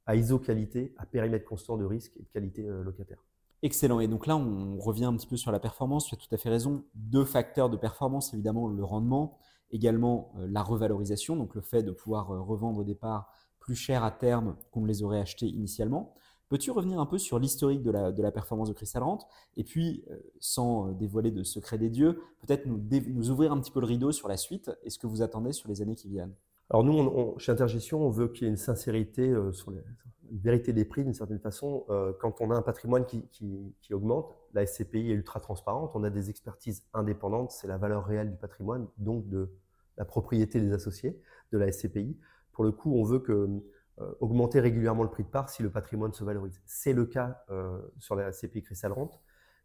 à 0.06 0.16
ISO 0.16 0.38
qualité, 0.38 0.94
à 0.98 1.06
périmètre 1.06 1.44
constant 1.44 1.76
de 1.76 1.84
risque 1.84 2.16
et 2.16 2.22
de 2.22 2.28
qualité 2.28 2.62
locataire. 2.62 3.24
Excellent. 3.62 3.98
Et 4.00 4.06
donc 4.06 4.26
là, 4.26 4.36
on 4.36 4.78
revient 4.78 5.06
un 5.06 5.16
petit 5.16 5.26
peu 5.26 5.36
sur 5.36 5.50
la 5.50 5.58
performance. 5.58 6.06
Tu 6.06 6.14
as 6.14 6.18
tout 6.18 6.32
à 6.32 6.36
fait 6.36 6.48
raison. 6.48 6.84
Deux 6.94 7.24
facteurs 7.24 7.68
de 7.68 7.76
performance, 7.76 8.32
évidemment, 8.32 8.68
le 8.68 8.84
rendement, 8.84 9.38
également 9.72 10.32
la 10.36 10.62
revalorisation, 10.62 11.34
donc 11.34 11.56
le 11.56 11.60
fait 11.62 11.82
de 11.82 11.90
pouvoir 11.90 12.28
revendre 12.28 12.84
des 12.84 12.94
parts 12.94 13.32
plus 13.66 13.74
cher 13.74 14.04
à 14.04 14.12
terme 14.12 14.56
qu'on 14.70 14.80
ne 14.80 14.86
les 14.86 15.02
aurait 15.02 15.20
achetés 15.20 15.46
initialement. 15.46 16.14
Peux-tu 16.48 16.70
revenir 16.70 17.00
un 17.00 17.06
peu 17.06 17.18
sur 17.18 17.40
l'historique 17.40 17.82
de 17.82 17.90
la, 17.90 18.12
de 18.12 18.22
la, 18.22 18.30
performance 18.30 18.68
de 18.68 18.74
Crystal 18.74 19.02
Rent 19.02 19.18
et 19.56 19.64
puis, 19.64 20.04
euh, 20.10 20.16
sans 20.38 20.92
dévoiler 20.92 21.32
de 21.32 21.42
secret 21.42 21.76
des 21.76 21.90
dieux, 21.90 22.20
peut-être 22.46 22.66
nous, 22.66 22.80
nous, 23.08 23.30
ouvrir 23.30 23.50
un 23.50 23.60
petit 23.60 23.72
peu 23.72 23.80
le 23.80 23.86
rideau 23.86 24.12
sur 24.12 24.28
la 24.28 24.36
suite 24.36 24.70
et 24.84 24.90
ce 24.90 24.98
que 25.00 25.08
vous 25.08 25.20
attendez 25.22 25.52
sur 25.52 25.68
les 25.68 25.82
années 25.82 25.96
qui 25.96 26.08
viennent. 26.08 26.34
Alors 26.70 26.84
nous, 26.84 27.38
chez 27.38 27.50
Intergestion, 27.50 28.00
on 28.00 28.10
veut 28.10 28.28
qu'il 28.28 28.44
y 28.44 28.46
ait 28.46 28.50
une 28.50 28.56
sincérité 28.56 29.28
euh, 29.28 29.52
sur 29.52 29.72
les, 29.72 29.82
une 30.30 30.38
vérité 30.38 30.72
des 30.72 30.84
prix 30.84 31.02
d'une 31.02 31.14
certaine 31.14 31.40
façon. 31.40 31.84
Euh, 31.90 32.12
quand 32.20 32.40
on 32.40 32.52
a 32.52 32.54
un 32.54 32.62
patrimoine 32.62 33.04
qui, 33.06 33.26
qui, 33.30 33.94
augmente, 33.94 34.36
la 34.54 34.64
SCPI 34.64 35.10
est 35.10 35.14
ultra 35.14 35.40
transparente, 35.40 35.92
on 35.94 36.04
a 36.04 36.10
des 36.10 36.30
expertises 36.30 36.84
indépendantes, 36.94 37.50
c'est 37.50 37.66
la 37.66 37.76
valeur 37.76 38.04
réelle 38.04 38.30
du 38.30 38.36
patrimoine, 38.36 38.86
donc 38.98 39.28
de 39.28 39.50
la 39.96 40.04
propriété 40.04 40.60
des 40.60 40.72
associés 40.72 41.20
de 41.52 41.58
la 41.58 41.72
SCPI 41.72 42.16
pour 42.56 42.64
le 42.64 42.72
coup, 42.72 42.96
on 42.96 43.04
veut 43.04 43.18
que, 43.18 43.62
euh, 43.98 44.12
augmenter 44.20 44.60
régulièrement 44.60 45.02
le 45.02 45.10
prix 45.10 45.24
de 45.24 45.28
part 45.28 45.50
si 45.50 45.62
le 45.62 45.70
patrimoine 45.70 46.14
se 46.14 46.24
valorise. 46.24 46.62
C'est 46.64 46.94
le 46.94 47.04
cas 47.04 47.44
euh, 47.50 47.78
sur 47.98 48.16
la 48.16 48.32
CPI 48.32 48.62
Crystal 48.62 48.92
Rente, 48.92 49.20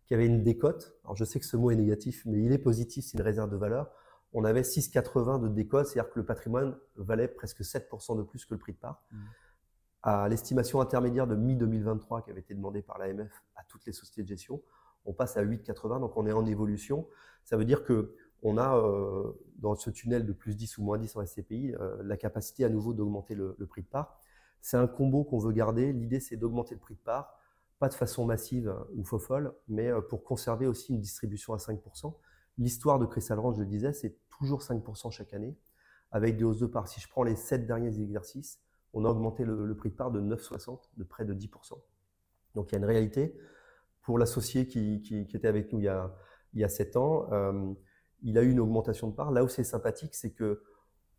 qui 0.06 0.14
avait 0.14 0.26
une 0.26 0.44
décote. 0.44 1.00
Alors 1.06 1.16
je 1.16 1.24
sais 1.24 1.40
que 1.40 1.46
ce 1.46 1.56
mot 1.56 1.72
est 1.72 1.78
négatif, 1.78 2.24
mais 2.26 2.44
il 2.44 2.52
est 2.52 2.58
positif, 2.58 3.06
c'est 3.06 3.18
une 3.18 3.24
réserve 3.24 3.50
de 3.50 3.56
valeur. 3.56 3.90
On 4.34 4.44
avait 4.44 4.64
6,80 4.64 5.42
de 5.42 5.48
décote, 5.48 5.88
c'est-à-dire 5.88 6.12
que 6.12 6.20
le 6.20 6.26
patrimoine 6.26 6.76
valait 6.98 7.30
presque 7.30 7.62
7% 7.62 8.18
de 8.18 8.24
plus 8.24 8.44
que 8.44 8.54
le 8.54 8.60
prix 8.60 8.74
de 8.74 8.78
part. 8.78 9.02
Mmh. 9.10 9.18
À 10.04 10.28
l'estimation 10.28 10.82
intermédiaire 10.82 11.28
de 11.28 11.36
mi-2023 11.36 12.26
qui 12.26 12.30
avait 12.30 12.42
été 12.42 12.56
demandée 12.56 12.82
par 12.82 12.98
l'AMF 12.98 13.32
à 13.56 13.64
toutes 13.70 13.86
les 13.86 13.94
sociétés 13.94 14.24
de 14.24 14.28
gestion, 14.28 14.62
on 15.06 15.14
passe 15.14 15.38
à 15.38 15.46
8,80, 15.46 16.02
donc 16.02 16.18
on 16.18 16.28
est 16.28 16.34
en 16.34 16.46
évolution. 16.46 17.08
Ça 17.46 17.56
veut 17.56 17.66
dire 17.66 17.86
que 17.86 18.16
on 18.44 18.58
a 18.58 18.78
euh, 18.78 19.32
dans 19.58 19.76
ce 19.76 19.90
tunnel 19.90 20.26
de 20.26 20.34
plus 20.34 20.56
10 20.56 20.78
ou 20.78 20.84
moins 20.84 20.98
10 20.98 21.16
en 21.16 21.26
SCPI 21.26 21.76
euh, 21.76 22.02
la 22.04 22.18
capacité 22.18 22.66
à 22.66 22.70
nouveau 22.70 22.94
d'augmenter 22.94 23.36
le, 23.36 23.56
prix 23.68 23.82
de 23.82 23.88
part. 23.88 24.20
C'est 24.62 24.78
un 24.78 24.88
combo 24.88 25.24
qu'on 25.24 25.40
veut 25.40 25.52
garder. 25.52 25.94
L'idée, 25.94 26.20
c'est 26.20 26.38
d'augmenter 26.38 26.76
le 26.76 26.82
prix 26.82 26.96
de 26.96 27.00
part, 27.00 27.40
pas 27.80 27.90
de 27.90 27.94
façon 27.94 28.26
massive 28.26 28.74
ou 28.96 29.04
faux 29.04 29.20
folle, 29.20 29.54
mais 29.68 29.88
euh, 29.88 30.02
pour 30.02 30.24
conserver 30.24 30.68
aussi 30.68 30.94
une 30.94 31.00
distribution 31.00 31.54
à 31.54 31.58
5%. 31.58 32.16
L'histoire 32.58 33.00
de 33.00 33.06
Crystal 33.06 33.40
Range, 33.40 33.56
je 33.56 33.62
le 33.62 33.68
disais, 33.68 33.94
c'est 33.94 34.18
toujours 34.30 34.62
5% 34.62 35.12
chaque 35.12 35.34
année, 35.34 35.56
avec 36.12 36.38
des 36.38 36.44
hausses 36.44 36.60
de 36.60 36.66
part. 36.66 36.88
Si 36.88 37.00
je 37.00 37.08
prends 37.08 37.24
les 37.24 37.36
7 37.36 37.66
derniers 37.66 38.00
exercices, 38.00 38.60
on 38.94 39.06
a 39.06 39.10
augmenté 39.10 39.46
le, 39.46 39.74
prix 39.76 39.90
de 39.90 39.96
part 39.96 40.12
de 40.12 40.20
9,60, 40.20 40.90
de 40.98 41.04
près 41.04 41.24
de 41.24 41.34
10%. 41.34 41.74
Donc 42.56 42.70
il 42.70 42.74
y 42.74 42.76
a 42.76 42.80
une 42.80 42.86
réalité. 42.86 43.38
Pour 44.02 44.18
l'associé 44.18 44.68
qui, 44.68 45.28
était 45.34 45.48
avec 45.48 45.72
nous 45.72 45.80
il 45.80 45.86
y 45.86 45.88
a, 45.88 46.14
il 46.54 46.60
y 46.60 46.64
a 46.64 46.70
7 46.70 46.98
ans, 46.98 47.30
il 48.24 48.38
a 48.38 48.44
eu 48.44 48.52
une 48.52 48.60
augmentation 48.60 49.08
de 49.08 49.14
part. 49.14 49.32
Là 49.32 49.44
où 49.44 49.48
c'est 49.48 49.64
sympathique, 49.64 50.16
c'est 50.16 50.32
que 50.32 50.62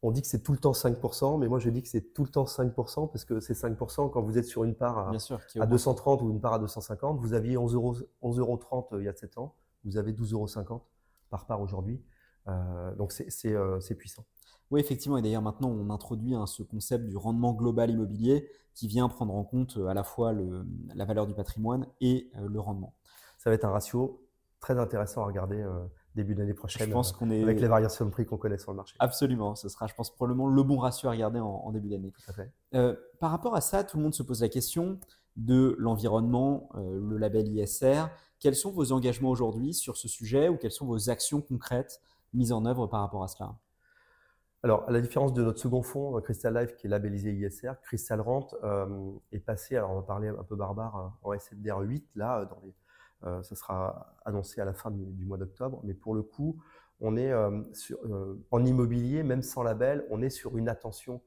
on 0.02 0.10
dit 0.10 0.20
que 0.20 0.26
c'est 0.26 0.42
tout 0.42 0.52
le 0.52 0.58
temps 0.58 0.72
5%, 0.72 1.38
mais 1.38 1.46
moi 1.46 1.60
je 1.60 1.70
dis 1.70 1.80
que 1.80 1.88
c'est 1.88 2.12
tout 2.12 2.24
le 2.24 2.28
temps 2.28 2.44
5% 2.44 3.08
parce 3.10 3.24
que 3.24 3.38
c'est 3.38 3.54
5% 3.54 4.10
quand 4.10 4.20
vous 4.20 4.36
êtes 4.36 4.46
sur 4.46 4.64
une 4.64 4.74
part 4.74 4.98
à, 4.98 5.12
à 5.60 5.66
230 5.66 6.22
ou 6.22 6.30
une 6.30 6.40
part 6.40 6.54
à 6.54 6.58
250. 6.58 7.20
Vous 7.20 7.34
aviez 7.34 7.56
11,30 7.56 7.74
euros, 7.74 7.96
11 8.20 8.38
euros 8.40 8.60
euh, 8.92 9.00
il 9.00 9.04
y 9.04 9.08
a 9.08 9.14
7 9.14 9.38
ans, 9.38 9.54
vous 9.84 9.96
avez 9.96 10.12
12,50 10.12 10.64
euros 10.64 10.82
par 11.30 11.46
part 11.46 11.60
aujourd'hui. 11.60 12.02
Euh, 12.48 12.94
donc 12.96 13.14
euh, 13.46 13.80
c'est 13.80 13.94
puissant. 13.94 14.24
Oui, 14.72 14.80
effectivement. 14.80 15.18
Et 15.18 15.22
d'ailleurs, 15.22 15.42
maintenant, 15.42 15.68
on 15.68 15.88
introduit 15.90 16.34
hein, 16.34 16.46
ce 16.46 16.64
concept 16.64 17.06
du 17.06 17.16
rendement 17.16 17.52
global 17.52 17.90
immobilier 17.90 18.48
qui 18.74 18.88
vient 18.88 19.08
prendre 19.08 19.34
en 19.34 19.44
compte 19.44 19.78
à 19.86 19.94
la 19.94 20.02
fois 20.02 20.32
le, 20.32 20.66
la 20.96 21.04
valeur 21.04 21.26
du 21.26 21.34
patrimoine 21.34 21.86
et 22.00 22.30
le 22.40 22.58
rendement. 22.58 22.94
Ça 23.38 23.50
va 23.50 23.54
être 23.54 23.66
un 23.66 23.70
ratio 23.70 24.26
très 24.60 24.78
intéressant 24.78 25.22
à 25.22 25.26
regarder 25.26 25.62
début 26.14 26.34
d'année 26.34 26.54
prochaine 26.54 26.88
je 26.88 26.92
pense 26.92 27.12
qu'on 27.12 27.30
est... 27.30 27.42
avec 27.42 27.60
les 27.60 27.68
variations 27.68 28.04
de 28.04 28.10
prix 28.10 28.26
qu'on 28.26 28.36
connaît 28.36 28.58
sur 28.58 28.72
le 28.72 28.76
marché. 28.76 28.94
Absolument, 28.98 29.54
ce 29.54 29.68
sera, 29.68 29.86
je 29.86 29.94
pense, 29.94 30.14
probablement 30.14 30.48
le 30.48 30.62
bon 30.62 30.78
ratio 30.78 31.08
à 31.08 31.12
regarder 31.12 31.40
en, 31.40 31.70
début 31.72 31.88
d'année. 31.88 32.12
Euh, 32.74 32.94
par 33.18 33.30
rapport 33.30 33.54
à 33.54 33.60
ça, 33.60 33.84
tout 33.84 33.96
le 33.96 34.02
monde 34.02 34.14
se 34.14 34.22
pose 34.22 34.42
la 34.42 34.48
question 34.48 34.98
de 35.36 35.74
l'environnement, 35.78 36.68
euh, 36.74 37.00
le 37.00 37.16
label 37.16 37.48
ISR. 37.48 38.04
Quels 38.38 38.56
sont 38.56 38.72
vos 38.72 38.92
engagements 38.92 39.30
aujourd'hui 39.30 39.72
sur 39.72 39.96
ce 39.96 40.08
sujet 40.08 40.48
ou 40.48 40.56
quelles 40.56 40.72
sont 40.72 40.86
vos 40.86 41.08
actions 41.08 41.40
concrètes 41.40 42.00
mises 42.34 42.52
en 42.52 42.64
œuvre 42.66 42.86
par 42.86 43.00
rapport 43.00 43.22
à 43.22 43.28
cela? 43.28 43.54
Alors, 44.64 44.84
à 44.88 44.92
la 44.92 45.00
différence 45.00 45.32
de 45.32 45.42
notre 45.42 45.58
second 45.58 45.82
fonds, 45.82 46.16
euh, 46.16 46.20
Crystal 46.20 46.56
Life, 46.56 46.76
qui 46.76 46.86
est 46.86 46.90
labellisé 46.90 47.32
ISR, 47.32 47.72
Crystal 47.82 48.20
Rent 48.20 48.48
est 49.32 49.40
passé, 49.40 49.76
alors 49.76 49.90
on 49.90 49.96
va 49.96 50.02
parler 50.02 50.28
un 50.28 50.44
peu 50.44 50.56
barbare, 50.56 51.16
en 51.22 51.32
SFDR 51.32 51.80
8, 51.80 52.06
là, 52.14 52.44
dans 52.44 52.60
les 52.62 52.68
euh, 52.68 52.81
ça 53.22 53.54
sera 53.54 54.16
annoncé 54.24 54.60
à 54.60 54.64
la 54.64 54.72
fin 54.72 54.90
du, 54.90 55.24
mois 55.24 55.38
d'octobre. 55.38 55.80
Mais 55.84 55.94
pour 55.94 56.14
le 56.14 56.22
coup, 56.22 56.60
on 57.00 57.16
est 57.16 57.32
euh, 57.32 57.62
euh, 58.04 58.34
en 58.50 58.64
immobilier, 58.64 59.22
même 59.22 59.42
sans 59.42 59.62
label, 59.62 60.06
on 60.10 60.22
est 60.22 60.30
sur 60.30 60.56
une 60.56 60.68
attention 60.68 61.22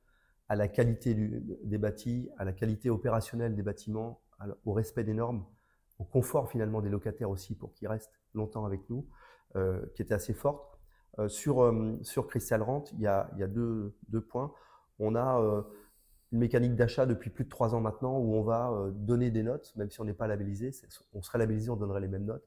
à 0.48 0.56
la 0.56 0.68
qualité 0.68 1.16
des 1.16 1.78
bâtis, 1.78 2.30
à 2.38 2.46
la 2.46 2.54
qualité 2.54 2.90
opérationnelle 2.90 3.56
des 3.56 3.64
bâtiments, 3.64 4.22
au 4.66 4.74
respect 4.74 5.04
des 5.04 5.14
normes, 5.14 5.46
au 5.98 6.04
confort 6.04 6.50
finalement 6.50 6.82
des 6.82 6.90
locataires 6.90 7.30
aussi 7.30 7.56
pour 7.56 7.74
qu'ils 7.74 7.88
restent 7.88 8.20
longtemps 8.34 8.64
avec 8.66 8.88
nous, 8.90 9.08
qui 9.96 10.04
était 10.04 10.14
assez 10.14 10.34
forte. 10.36 10.80
sur, 11.30 11.74
sur 12.04 12.28
Crystal 12.28 12.62
Rent, 12.62 12.84
il 12.94 13.00
y 13.00 13.08
a, 13.08 13.28
il 13.34 13.40
y 13.40 13.44
a 13.44 13.48
deux, 13.48 13.96
deux, 14.08 14.22
points. 14.22 14.54
On 15.00 15.16
a 15.16 15.66
une 16.36 16.42
mécanique 16.42 16.76
d'achat 16.76 17.06
depuis 17.06 17.30
plus 17.30 17.46
de 17.46 17.50
trois 17.50 17.76
ans 17.76 17.80
maintenant 17.80 18.20
où 18.20 18.36
on 18.36 18.44
va 18.44 18.70
euh, 18.70 18.92
donner 18.92 19.32
des 19.32 19.42
notes, 19.42 19.72
même 19.78 19.90
si 19.90 20.02
on 20.02 20.04
n'est 20.04 20.14
pas 20.14 20.28
labellisé. 20.28 20.72
On 21.14 21.22
serait 21.22 21.38
labellisé, 21.38 21.70
on 21.70 21.78
donnerait 21.78 22.02
les 22.02 22.10
mêmes 22.10 22.26
notes. 22.26 22.46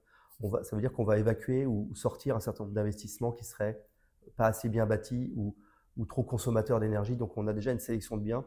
Ça 0.62 0.76
veut 0.76 0.82
dire 0.82 0.92
qu'on 0.92 1.04
va 1.04 1.18
évacuer 1.18 1.64
ou 1.64 1.90
sortir 1.94 2.36
un 2.36 2.40
certain 2.40 2.64
nombre 2.64 2.74
d'investissements 2.74 3.32
qui 3.32 3.44
seraient 3.44 3.82
pas 4.36 4.46
assez 4.46 4.68
bien 4.68 4.84
bâtis 4.84 5.32
ou, 5.36 5.56
trop 6.06 6.22
consommateurs 6.22 6.80
d'énergie. 6.80 7.16
Donc 7.16 7.36
on 7.38 7.46
a 7.48 7.54
déjà 7.54 7.72
une 7.72 7.80
sélection 7.80 8.18
de 8.18 8.22
biens 8.22 8.44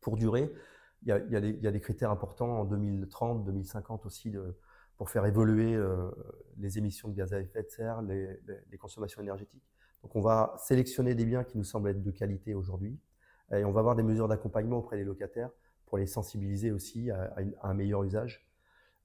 pour 0.00 0.16
durer. 0.16 0.52
Il 1.02 1.08
y 1.08 1.12
a, 1.12 1.70
des, 1.70 1.80
critères 1.80 2.10
importants 2.10 2.60
en 2.60 2.64
2030, 2.64 3.44
2050 3.44 4.04
aussi 4.04 4.34
pour 4.96 5.08
faire 5.08 5.24
évoluer 5.26 5.74
euh, 5.74 6.10
les 6.58 6.76
émissions 6.76 7.08
de 7.08 7.14
gaz 7.14 7.32
à 7.32 7.40
effet 7.40 7.62
de 7.62 7.70
serre, 7.70 8.02
les 8.02 8.78
consommations 8.78 9.22
énergétiques. 9.22 9.64
Donc 10.02 10.16
on 10.16 10.20
va 10.20 10.56
sélectionner 10.58 11.14
des 11.14 11.24
biens 11.24 11.44
qui 11.44 11.56
nous 11.56 11.64
semblent 11.64 11.88
être 11.88 12.02
de 12.02 12.10
qualité 12.10 12.52
aujourd'hui 12.52 12.98
et 13.52 13.64
on 13.64 13.72
va 13.72 13.80
avoir 13.80 13.94
des 13.94 14.02
mesures 14.02 14.28
d'accompagnement 14.28 14.78
auprès 14.78 14.96
des 14.96 15.04
locataires 15.04 15.50
pour 15.86 15.98
les 15.98 16.06
sensibiliser 16.06 16.72
aussi 16.72 17.10
à, 17.10 17.34
un 17.62 17.74
meilleur 17.74 18.02
usage. 18.02 18.46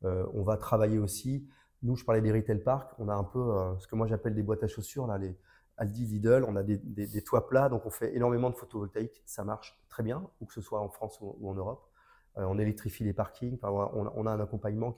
Euh, 0.03 0.25
on 0.33 0.43
va 0.43 0.57
travailler 0.57 0.98
aussi, 0.98 1.48
nous 1.83 1.95
je 1.95 2.03
parlais 2.03 2.21
des 2.21 2.31
retail 2.31 2.60
parks, 2.60 2.91
on 2.98 3.07
a 3.07 3.13
un 3.13 3.24
peu 3.24 3.39
euh, 3.39 3.77
ce 3.77 3.88
que 3.88 3.95
moi 3.95 4.07
j'appelle 4.07 4.33
des 4.33 4.43
boîtes 4.43 4.63
à 4.63 4.67
chaussures, 4.67 5.05
là, 5.07 5.17
les 5.17 5.38
Aldi, 5.77 6.05
Lidl, 6.05 6.43
on 6.48 6.55
a 6.55 6.63
des, 6.63 7.21
toits 7.24 7.48
plats, 7.48 7.69
donc 7.69 7.86
on 7.86 7.89
fait 7.89 8.15
énormément 8.15 8.50
de 8.50 8.55
photovoltaïque, 8.55 9.24
ça 9.25 9.43
marche 9.43 9.79
très 9.89 10.03
bien, 10.03 10.27
ou 10.39 10.45
que 10.45 10.53
ce 10.53 10.62
soit 10.62 10.79
en 10.79 10.89
France 10.89 11.17
ou, 11.21 11.50
en 11.50 11.55
Europe. 11.55 11.89
Euh, 12.38 12.43
on 12.43 12.60
électrifie 12.60 13.03
les 13.03 13.13
parkings, 13.13 13.57
on, 13.63 14.27
a 14.27 14.31
un 14.31 14.39
accompagnement 14.39 14.95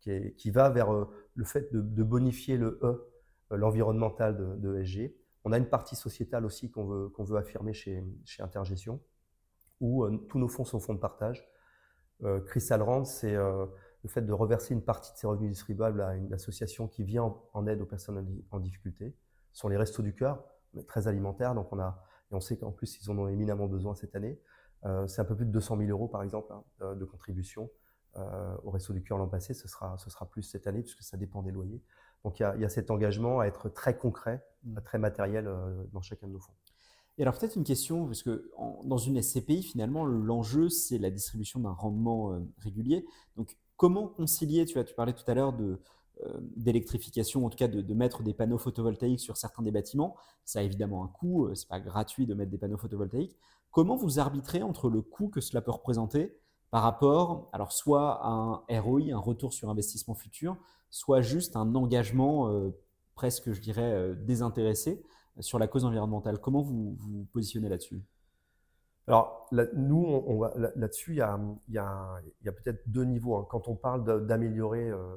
qui, 0.00 0.50
va 0.50 0.68
vers 0.70 0.90
le 1.34 1.44
fait 1.44 1.72
de, 1.72 1.80
de, 1.80 2.02
bonifier 2.02 2.56
le 2.56 2.80
E, 2.82 3.08
l'environnemental 3.52 4.36
de, 4.36 4.56
de 4.56 4.82
SG. 4.82 5.14
On 5.44 5.52
a 5.52 5.58
une 5.58 5.68
partie 5.68 5.96
sociétale 5.96 6.44
aussi 6.44 6.70
qu'on 6.70 6.84
veut, 6.84 7.12
veut 7.18 7.36
affirmer 7.36 7.72
chez, 7.72 8.04
chez 8.24 8.42
Intergestion, 8.42 9.00
où 9.80 10.04
euh, 10.04 10.16
tous 10.28 10.38
nos 10.38 10.48
fonds 10.48 10.64
sont 10.64 10.80
fonds 10.80 10.94
de 10.94 10.98
partage. 10.98 11.48
Euh, 12.22 12.40
Crystal 12.40 12.82
Rand, 12.82 13.04
c'est 13.04 13.34
euh, 13.34 13.64
le 14.02 14.08
fait 14.08 14.20
de 14.20 14.32
reverser 14.32 14.74
une 14.74 14.84
partie 14.84 15.12
de 15.12 15.16
ses 15.16 15.26
revenus 15.26 15.50
distribuables 15.50 16.02
à 16.02 16.14
une 16.14 16.32
association 16.34 16.88
qui 16.88 17.04
vient 17.04 17.34
en, 17.54 17.66
aide 17.66 17.80
aux 17.80 17.86
personnes 17.86 18.42
en, 18.50 18.60
difficulté. 18.60 19.16
Ce 19.52 19.60
sont 19.60 19.68
les 19.68 19.78
Restos 19.78 20.02
du 20.02 20.14
Cœur, 20.14 20.44
très 20.86 21.08
alimentaires, 21.08 21.54
donc 21.54 21.72
on 21.72 21.80
a, 21.80 22.04
et 22.30 22.34
on 22.34 22.40
sait 22.40 22.58
qu'en 22.58 22.70
plus 22.70 23.00
ils 23.02 23.10
en 23.10 23.18
ont 23.18 23.28
éminemment 23.28 23.66
besoin 23.66 23.94
cette 23.94 24.14
année. 24.14 24.38
c'est 25.08 25.20
un 25.20 25.24
peu 25.24 25.34
plus 25.34 25.46
de 25.46 25.50
200 25.50 25.78
000 25.78 25.90
euros 25.90 26.06
par 26.06 26.22
exemple 26.22 26.52
hein, 26.52 26.94
de 26.94 27.04
contribution 27.04 27.68
au 28.14 28.70
Restos 28.70 28.92
du 28.92 29.02
Cœur 29.02 29.18
l'an 29.18 29.26
passé, 29.26 29.52
ce 29.54 29.66
sera, 29.66 29.98
ce 29.98 30.08
sera 30.08 30.30
plus 30.30 30.42
cette 30.42 30.68
année 30.68 30.82
puisque 30.82 31.02
ça 31.02 31.16
dépend 31.16 31.42
des 31.42 31.50
loyers. 31.50 31.82
Donc 32.24 32.40
il 32.40 32.42
y, 32.42 32.64
a, 32.64 32.68
cet 32.68 32.90
engagement 32.90 33.40
à 33.40 33.46
être 33.46 33.68
très 33.68 33.96
concret, 33.96 34.44
mm. 34.64 34.80
très 34.84 34.98
matériel 34.98 35.46
euh, 35.46 35.84
dans 35.92 36.02
chacun 36.02 36.26
de 36.26 36.32
nos 36.32 36.40
fonds. 36.40 36.52
Et 37.18 37.22
alors 37.22 37.36
peut-être 37.38 37.56
une 37.56 37.64
question, 37.64 38.06
parce 38.06 38.22
que 38.22 38.50
dans 38.84 38.96
une 38.96 39.20
SCPI, 39.20 39.62
finalement, 39.62 40.04
l'enjeu, 40.04 40.68
c'est 40.68 40.98
la 40.98 41.10
distribution 41.10 41.60
d'un 41.60 41.72
rendement 41.72 42.32
euh, 42.32 42.40
régulier. 42.58 43.04
Donc 43.36 43.56
comment 43.76 44.06
concilier, 44.06 44.64
tu, 44.64 44.78
as, 44.78 44.84
tu 44.84 44.94
parlais 44.94 45.12
tout 45.12 45.24
à 45.26 45.34
l'heure 45.34 45.52
de, 45.52 45.80
euh, 46.24 46.40
d'électrification, 46.56 47.44
en 47.46 47.50
tout 47.50 47.58
cas 47.58 47.68
de, 47.68 47.94
mettre 47.94 48.22
des 48.22 48.34
panneaux 48.34 48.58
photovoltaïques 48.58 49.20
sur 49.20 49.36
certains 49.36 49.62
des 49.62 49.70
bâtiments. 49.70 50.16
Ça 50.44 50.60
a 50.60 50.62
évidemment 50.62 51.04
un 51.04 51.08
coût, 51.08 51.54
c'est 51.54 51.68
pas 51.68 51.80
gratuit 51.80 52.26
de 52.26 52.34
mettre 52.34 52.50
des 52.50 52.58
panneaux 52.58 52.78
photovoltaïques. 52.78 53.36
Comment 53.70 53.96
vous 53.96 54.18
arbitrez 54.18 54.62
entre 54.62 54.90
le 54.90 55.00
coût 55.00 55.28
que 55.28 55.40
cela 55.40 55.60
peut 55.60 55.70
représenter 55.70 56.36
par 56.70 56.82
rapport, 56.82 57.48
alors 57.52 57.72
soit 57.72 58.24
à 58.24 58.28
un 58.28 58.80
ROI, 58.80 59.12
un 59.12 59.18
retour 59.18 59.52
sur 59.52 59.70
investissement 59.70 60.14
futur, 60.14 60.56
soit 60.90 61.22
juste 61.22 61.56
un 61.56 61.74
engagement 61.74 62.50
euh, 62.50 62.70
presque, 63.14 63.52
je 63.52 63.60
dirais, 63.60 63.92
euh, 63.92 64.14
désintéressé 64.14 65.02
sur 65.38 65.58
la 65.58 65.68
cause 65.68 65.84
environnementale. 65.84 66.38
Comment 66.38 66.62
vous 66.62 66.96
vous 66.98 67.26
positionnez 67.32 67.68
là-dessus? 67.68 68.02
Alors, 69.06 69.48
nous, 69.74 70.44
là-dessus, 70.76 71.12
il 71.12 71.16
y 71.16 71.78
a, 71.78 72.20
peut-être 72.44 72.82
deux 72.86 73.04
niveaux. 73.04 73.36
Hein. 73.36 73.46
Quand 73.48 73.66
on 73.66 73.74
parle 73.74 74.26
d'améliorer 74.26 74.90
euh, 74.90 75.16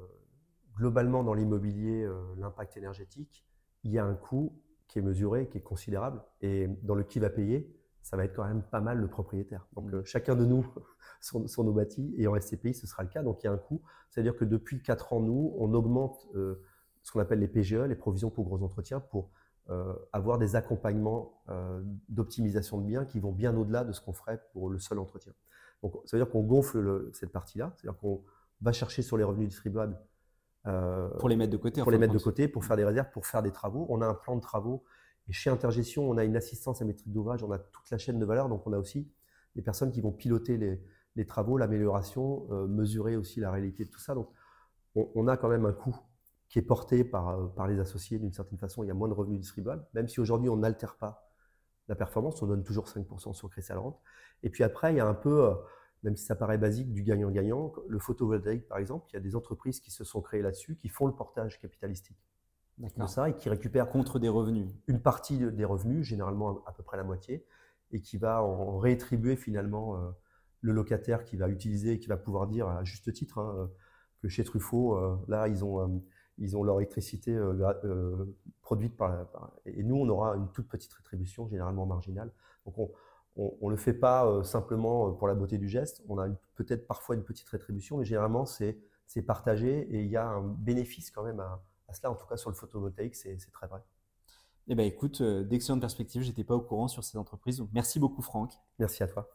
globalement 0.76 1.24
dans 1.24 1.34
l'immobilier 1.34 2.10
l'impact 2.38 2.78
énergétique, 2.78 3.46
il 3.84 3.92
y 3.92 4.00
a 4.00 4.06
un 4.06 4.16
coût 4.16 4.58
qui 4.88 5.00
est 5.00 5.02
mesuré, 5.02 5.48
qui 5.48 5.60
est 5.60 5.62
considérable. 5.62 6.24
Et 6.42 6.68
dans 6.82 6.96
le 6.96 7.04
qui 7.04 7.20
va 7.20 7.30
payer, 7.30 7.72
ça 8.04 8.16
va 8.16 8.26
être 8.26 8.36
quand 8.36 8.46
même 8.46 8.62
pas 8.62 8.82
mal 8.82 9.00
le 9.00 9.08
propriétaire. 9.08 9.66
Donc, 9.74 9.92
mmh. 9.92 10.06
chacun 10.06 10.36
de 10.36 10.46
nous, 10.46 10.66
sur, 11.22 11.64
nos 11.64 11.74
bâtis, 11.74 12.14
et 12.18 12.28
en 12.28 12.40
SCPI, 12.40 12.76
ce 12.76 12.86
sera 12.86 13.04
le 13.04 13.10
cas. 13.10 13.24
Donc, 13.24 13.42
il 13.44 13.48
y 13.48 13.50
a 13.50 13.52
un 13.52 13.58
coût. 13.58 13.82
C'est-à-dire 14.10 14.36
que 14.36 14.46
depuis 14.46 14.82
4 14.82 15.14
ans, 15.14 15.22
nous, 15.22 15.56
on 15.58 15.74
augmente 15.74 16.28
ce 17.04 17.12
qu'on 17.12 17.20
appelle 17.20 17.40
les 17.40 17.48
PGE, 17.48 17.76
les 17.76 17.96
provisions 17.96 18.30
pour 18.30 18.46
gros 18.46 18.64
entretiens, 18.64 19.00
pour 19.00 19.30
euh, 19.70 19.94
avoir 20.12 20.40
des 20.40 20.58
accompagnements 20.58 21.42
euh, 21.50 21.82
d'optimisation 22.10 22.80
de 22.80 22.86
biens 22.86 23.06
qui 23.06 23.22
vont 23.22 23.32
bien 23.32 23.56
au-delà 23.56 23.86
de 23.86 23.94
ce 23.94 24.02
qu'on 24.02 24.12
ferait 24.12 24.42
pour 24.52 24.70
le 24.70 24.78
seul 24.78 25.00
entretien. 25.00 25.34
Donc, 25.82 25.94
ça 26.06 26.18
veut 26.18 26.24
dire 26.24 26.32
qu'on 26.32 26.44
gonfle 26.44 27.10
cette 27.14 27.32
partie-là, 27.32 27.74
c'est-à-dire 27.76 28.00
qu'on 28.00 28.24
va 28.62 28.74
chercher 28.74 29.02
sur 29.02 29.18
les 29.18 29.24
revenus 29.24 29.48
distribuables. 29.50 29.98
Euh, 30.66 31.10
pour 31.18 31.30
les 31.30 31.36
mettre 31.36 31.52
de 31.52 31.58
côté. 31.58 31.82
Pour 31.82 31.92
les 31.92 31.98
mettre 31.98 32.14
de 32.14 32.20
côté, 32.20 32.48
pour 32.48 32.66
faire 32.66 32.78
des 32.78 32.86
réserves, 32.86 33.10
pour 33.12 33.26
faire 33.26 33.42
des 33.42 33.52
travaux. 33.52 33.86
On 33.90 34.02
a 34.02 34.08
un 34.08 34.14
plan 34.14 34.36
de 34.36 34.42
travaux. 34.42 34.84
Et 35.28 35.34
chez 35.34 35.50
Intergestion, 35.50 36.10
on 36.10 36.18
a 36.18 36.24
une 36.24 36.36
assistance 36.36 36.82
à 36.82 36.86
maîtrise 36.86 37.14
d'ouvrage, 37.14 37.44
on 37.44 37.52
a 37.52 37.60
toute 37.60 37.90
la 37.90 37.98
chaîne 37.98 38.20
de 38.20 38.26
valeur. 38.26 38.50
Donc, 38.50 38.68
on 38.68 38.74
a 38.74 38.78
aussi 38.78 39.10
des 39.56 39.62
personnes 39.62 39.92
qui 39.92 40.02
vont 40.02 40.12
piloter 40.12 40.58
les, 41.16 41.26
travaux, 41.26 41.58
l'amélioration, 41.58 42.48
mesurer 42.68 43.16
aussi 43.16 43.40
la 43.40 43.52
réalité 43.52 43.86
de 43.86 43.90
tout 43.90 44.00
ça. 44.00 44.16
Donc, 44.16 44.30
on 44.96 45.28
a 45.28 45.38
quand 45.38 45.48
même 45.48 45.66
un 45.66 45.72
coût 45.72 45.96
qui 46.54 46.60
est 46.60 46.62
porté 46.62 47.04
par, 47.04 47.30
euh, 47.30 47.48
par 47.48 47.68
les 47.68 47.80
associés 47.80 48.20
d'une 48.20 48.32
certaine 48.32 48.60
façon. 48.60 48.84
Il 48.84 48.88
y 48.88 48.92
a 48.92 48.94
moins 48.94 49.08
de 49.08 49.14
revenus 49.16 49.40
distribuables, 49.40 49.84
même 49.96 50.08
si 50.08 50.20
aujourd'hui 50.20 50.50
on 50.50 50.58
n'altère 50.58 50.98
pas 50.98 51.28
la 51.88 51.96
performance, 51.96 52.44
on 52.44 52.46
donne 52.46 52.64
toujours 52.64 52.86
5% 52.86 53.34
sur 53.34 53.50
Crédit 53.50 53.74
Rente. 53.74 54.00
Et 54.44 54.52
puis 54.52 54.64
après, 54.64 54.94
il 54.94 54.98
y 54.98 55.00
a 55.00 55.08
un 55.08 55.16
peu, 55.16 55.46
euh, 55.46 55.56
même 56.04 56.16
si 56.16 56.26
ça 56.26 56.36
paraît 56.36 56.60
basique, 56.60 56.94
du 56.94 57.02
gagnant-gagnant. 57.02 57.74
Le 57.88 57.98
photovoltaïque, 57.98 58.68
par 58.68 58.78
exemple, 58.78 59.08
il 59.10 59.16
y 59.16 59.18
a 59.18 59.20
des 59.20 59.36
entreprises 59.36 59.80
qui 59.80 59.90
se 59.90 60.04
sont 60.04 60.22
créées 60.22 60.44
là-dessus, 60.44 60.76
qui 60.76 60.90
font 60.90 61.08
le 61.08 61.16
portage 61.16 61.60
capitalistique 61.60 62.18
de 62.78 63.08
ça 63.08 63.30
et 63.30 63.36
qui 63.36 63.50
récupèrent 63.50 63.90
contre 63.90 64.20
des 64.20 64.30
revenus. 64.30 64.68
Une 64.88 65.02
partie 65.02 65.38
des 65.38 65.66
revenus, 65.66 66.06
généralement 66.06 66.64
à 66.66 66.72
peu 66.72 66.84
près 66.84 66.98
la 66.98 67.04
moitié, 67.04 67.46
et 67.92 68.02
qui 68.02 68.18
va 68.18 68.44
en 68.44 68.78
rétribuer 68.80 69.36
finalement 69.36 69.98
euh, 69.98 70.10
le 70.62 70.74
locataire 70.74 71.24
qui 71.24 71.38
va 71.38 71.50
utiliser, 71.50 72.00
qui 72.00 72.08
va 72.08 72.18
pouvoir 72.18 72.48
dire 72.48 72.68
à 72.68 72.84
juste 72.84 73.14
titre 73.14 73.40
hein, 73.40 73.70
que 74.22 74.28
chez 74.28 74.44
Truffaut, 74.44 74.98
là, 75.28 75.48
ils 75.48 75.64
ont 75.64 76.02
ils 76.38 76.58
ont 76.58 76.64
leur 76.64 76.80
électricité 76.80 77.36
euh, 77.36 77.54
euh, 77.86 78.36
produite 78.62 78.96
par, 78.98 79.28
Et 79.66 79.84
nous, 79.84 79.96
on 79.96 80.10
aura 80.10 80.36
une 80.36 80.50
toute 80.52 80.68
petite 80.68 80.94
rétribution, 80.94 81.48
généralement 81.48 81.86
marginale. 81.86 82.32
Donc, 82.66 82.92
on 83.36 83.68
ne 83.68 83.72
le 83.72 83.78
fait 83.78 83.94
pas 83.94 84.28
euh, 84.28 84.44
simplement 84.44 85.12
pour 85.12 85.28
la 85.28 85.36
beauté 85.36 85.58
du 85.58 85.68
geste. 85.68 86.04
On 86.08 86.20
a 86.20 86.28
peut-être 86.56 86.88
parfois 86.88 87.16
une 87.16 87.24
petite 87.24 87.50
rétribution, 87.50 87.98
mais 87.98 88.06
généralement, 88.06 88.46
c'est 88.46 88.78
partagé 89.26 89.82
et 89.96 90.02
il 90.02 90.10
y 90.10 90.18
a 90.18 90.28
un 90.28 90.42
bénéfice 90.42 91.12
quand 91.12 91.24
même 91.24 91.40
à, 91.40 91.62
cela. 91.92 92.12
En 92.12 92.16
tout 92.16 92.26
cas, 92.26 92.38
sur 92.38 92.50
le 92.50 92.56
photovoltaïque, 92.56 93.16
c'est 93.16 93.38
très 93.52 93.68
vrai. 93.68 93.82
Eh 94.68 94.76
bien, 94.76 94.86
écoute, 94.86 95.22
d'excellentes 95.22 95.82
perspectives. 95.82 96.22
Je 96.22 96.30
n'étais 96.30 96.44
pas 96.44 96.56
au 96.56 96.62
courant 96.62 96.88
sur 96.88 97.04
ces 97.04 97.18
entreprises. 97.18 97.62
merci 97.74 98.00
beaucoup, 98.00 98.22
Franck. 98.22 98.54
Merci 98.80 99.04
à 99.04 99.08
toi. 99.08 99.30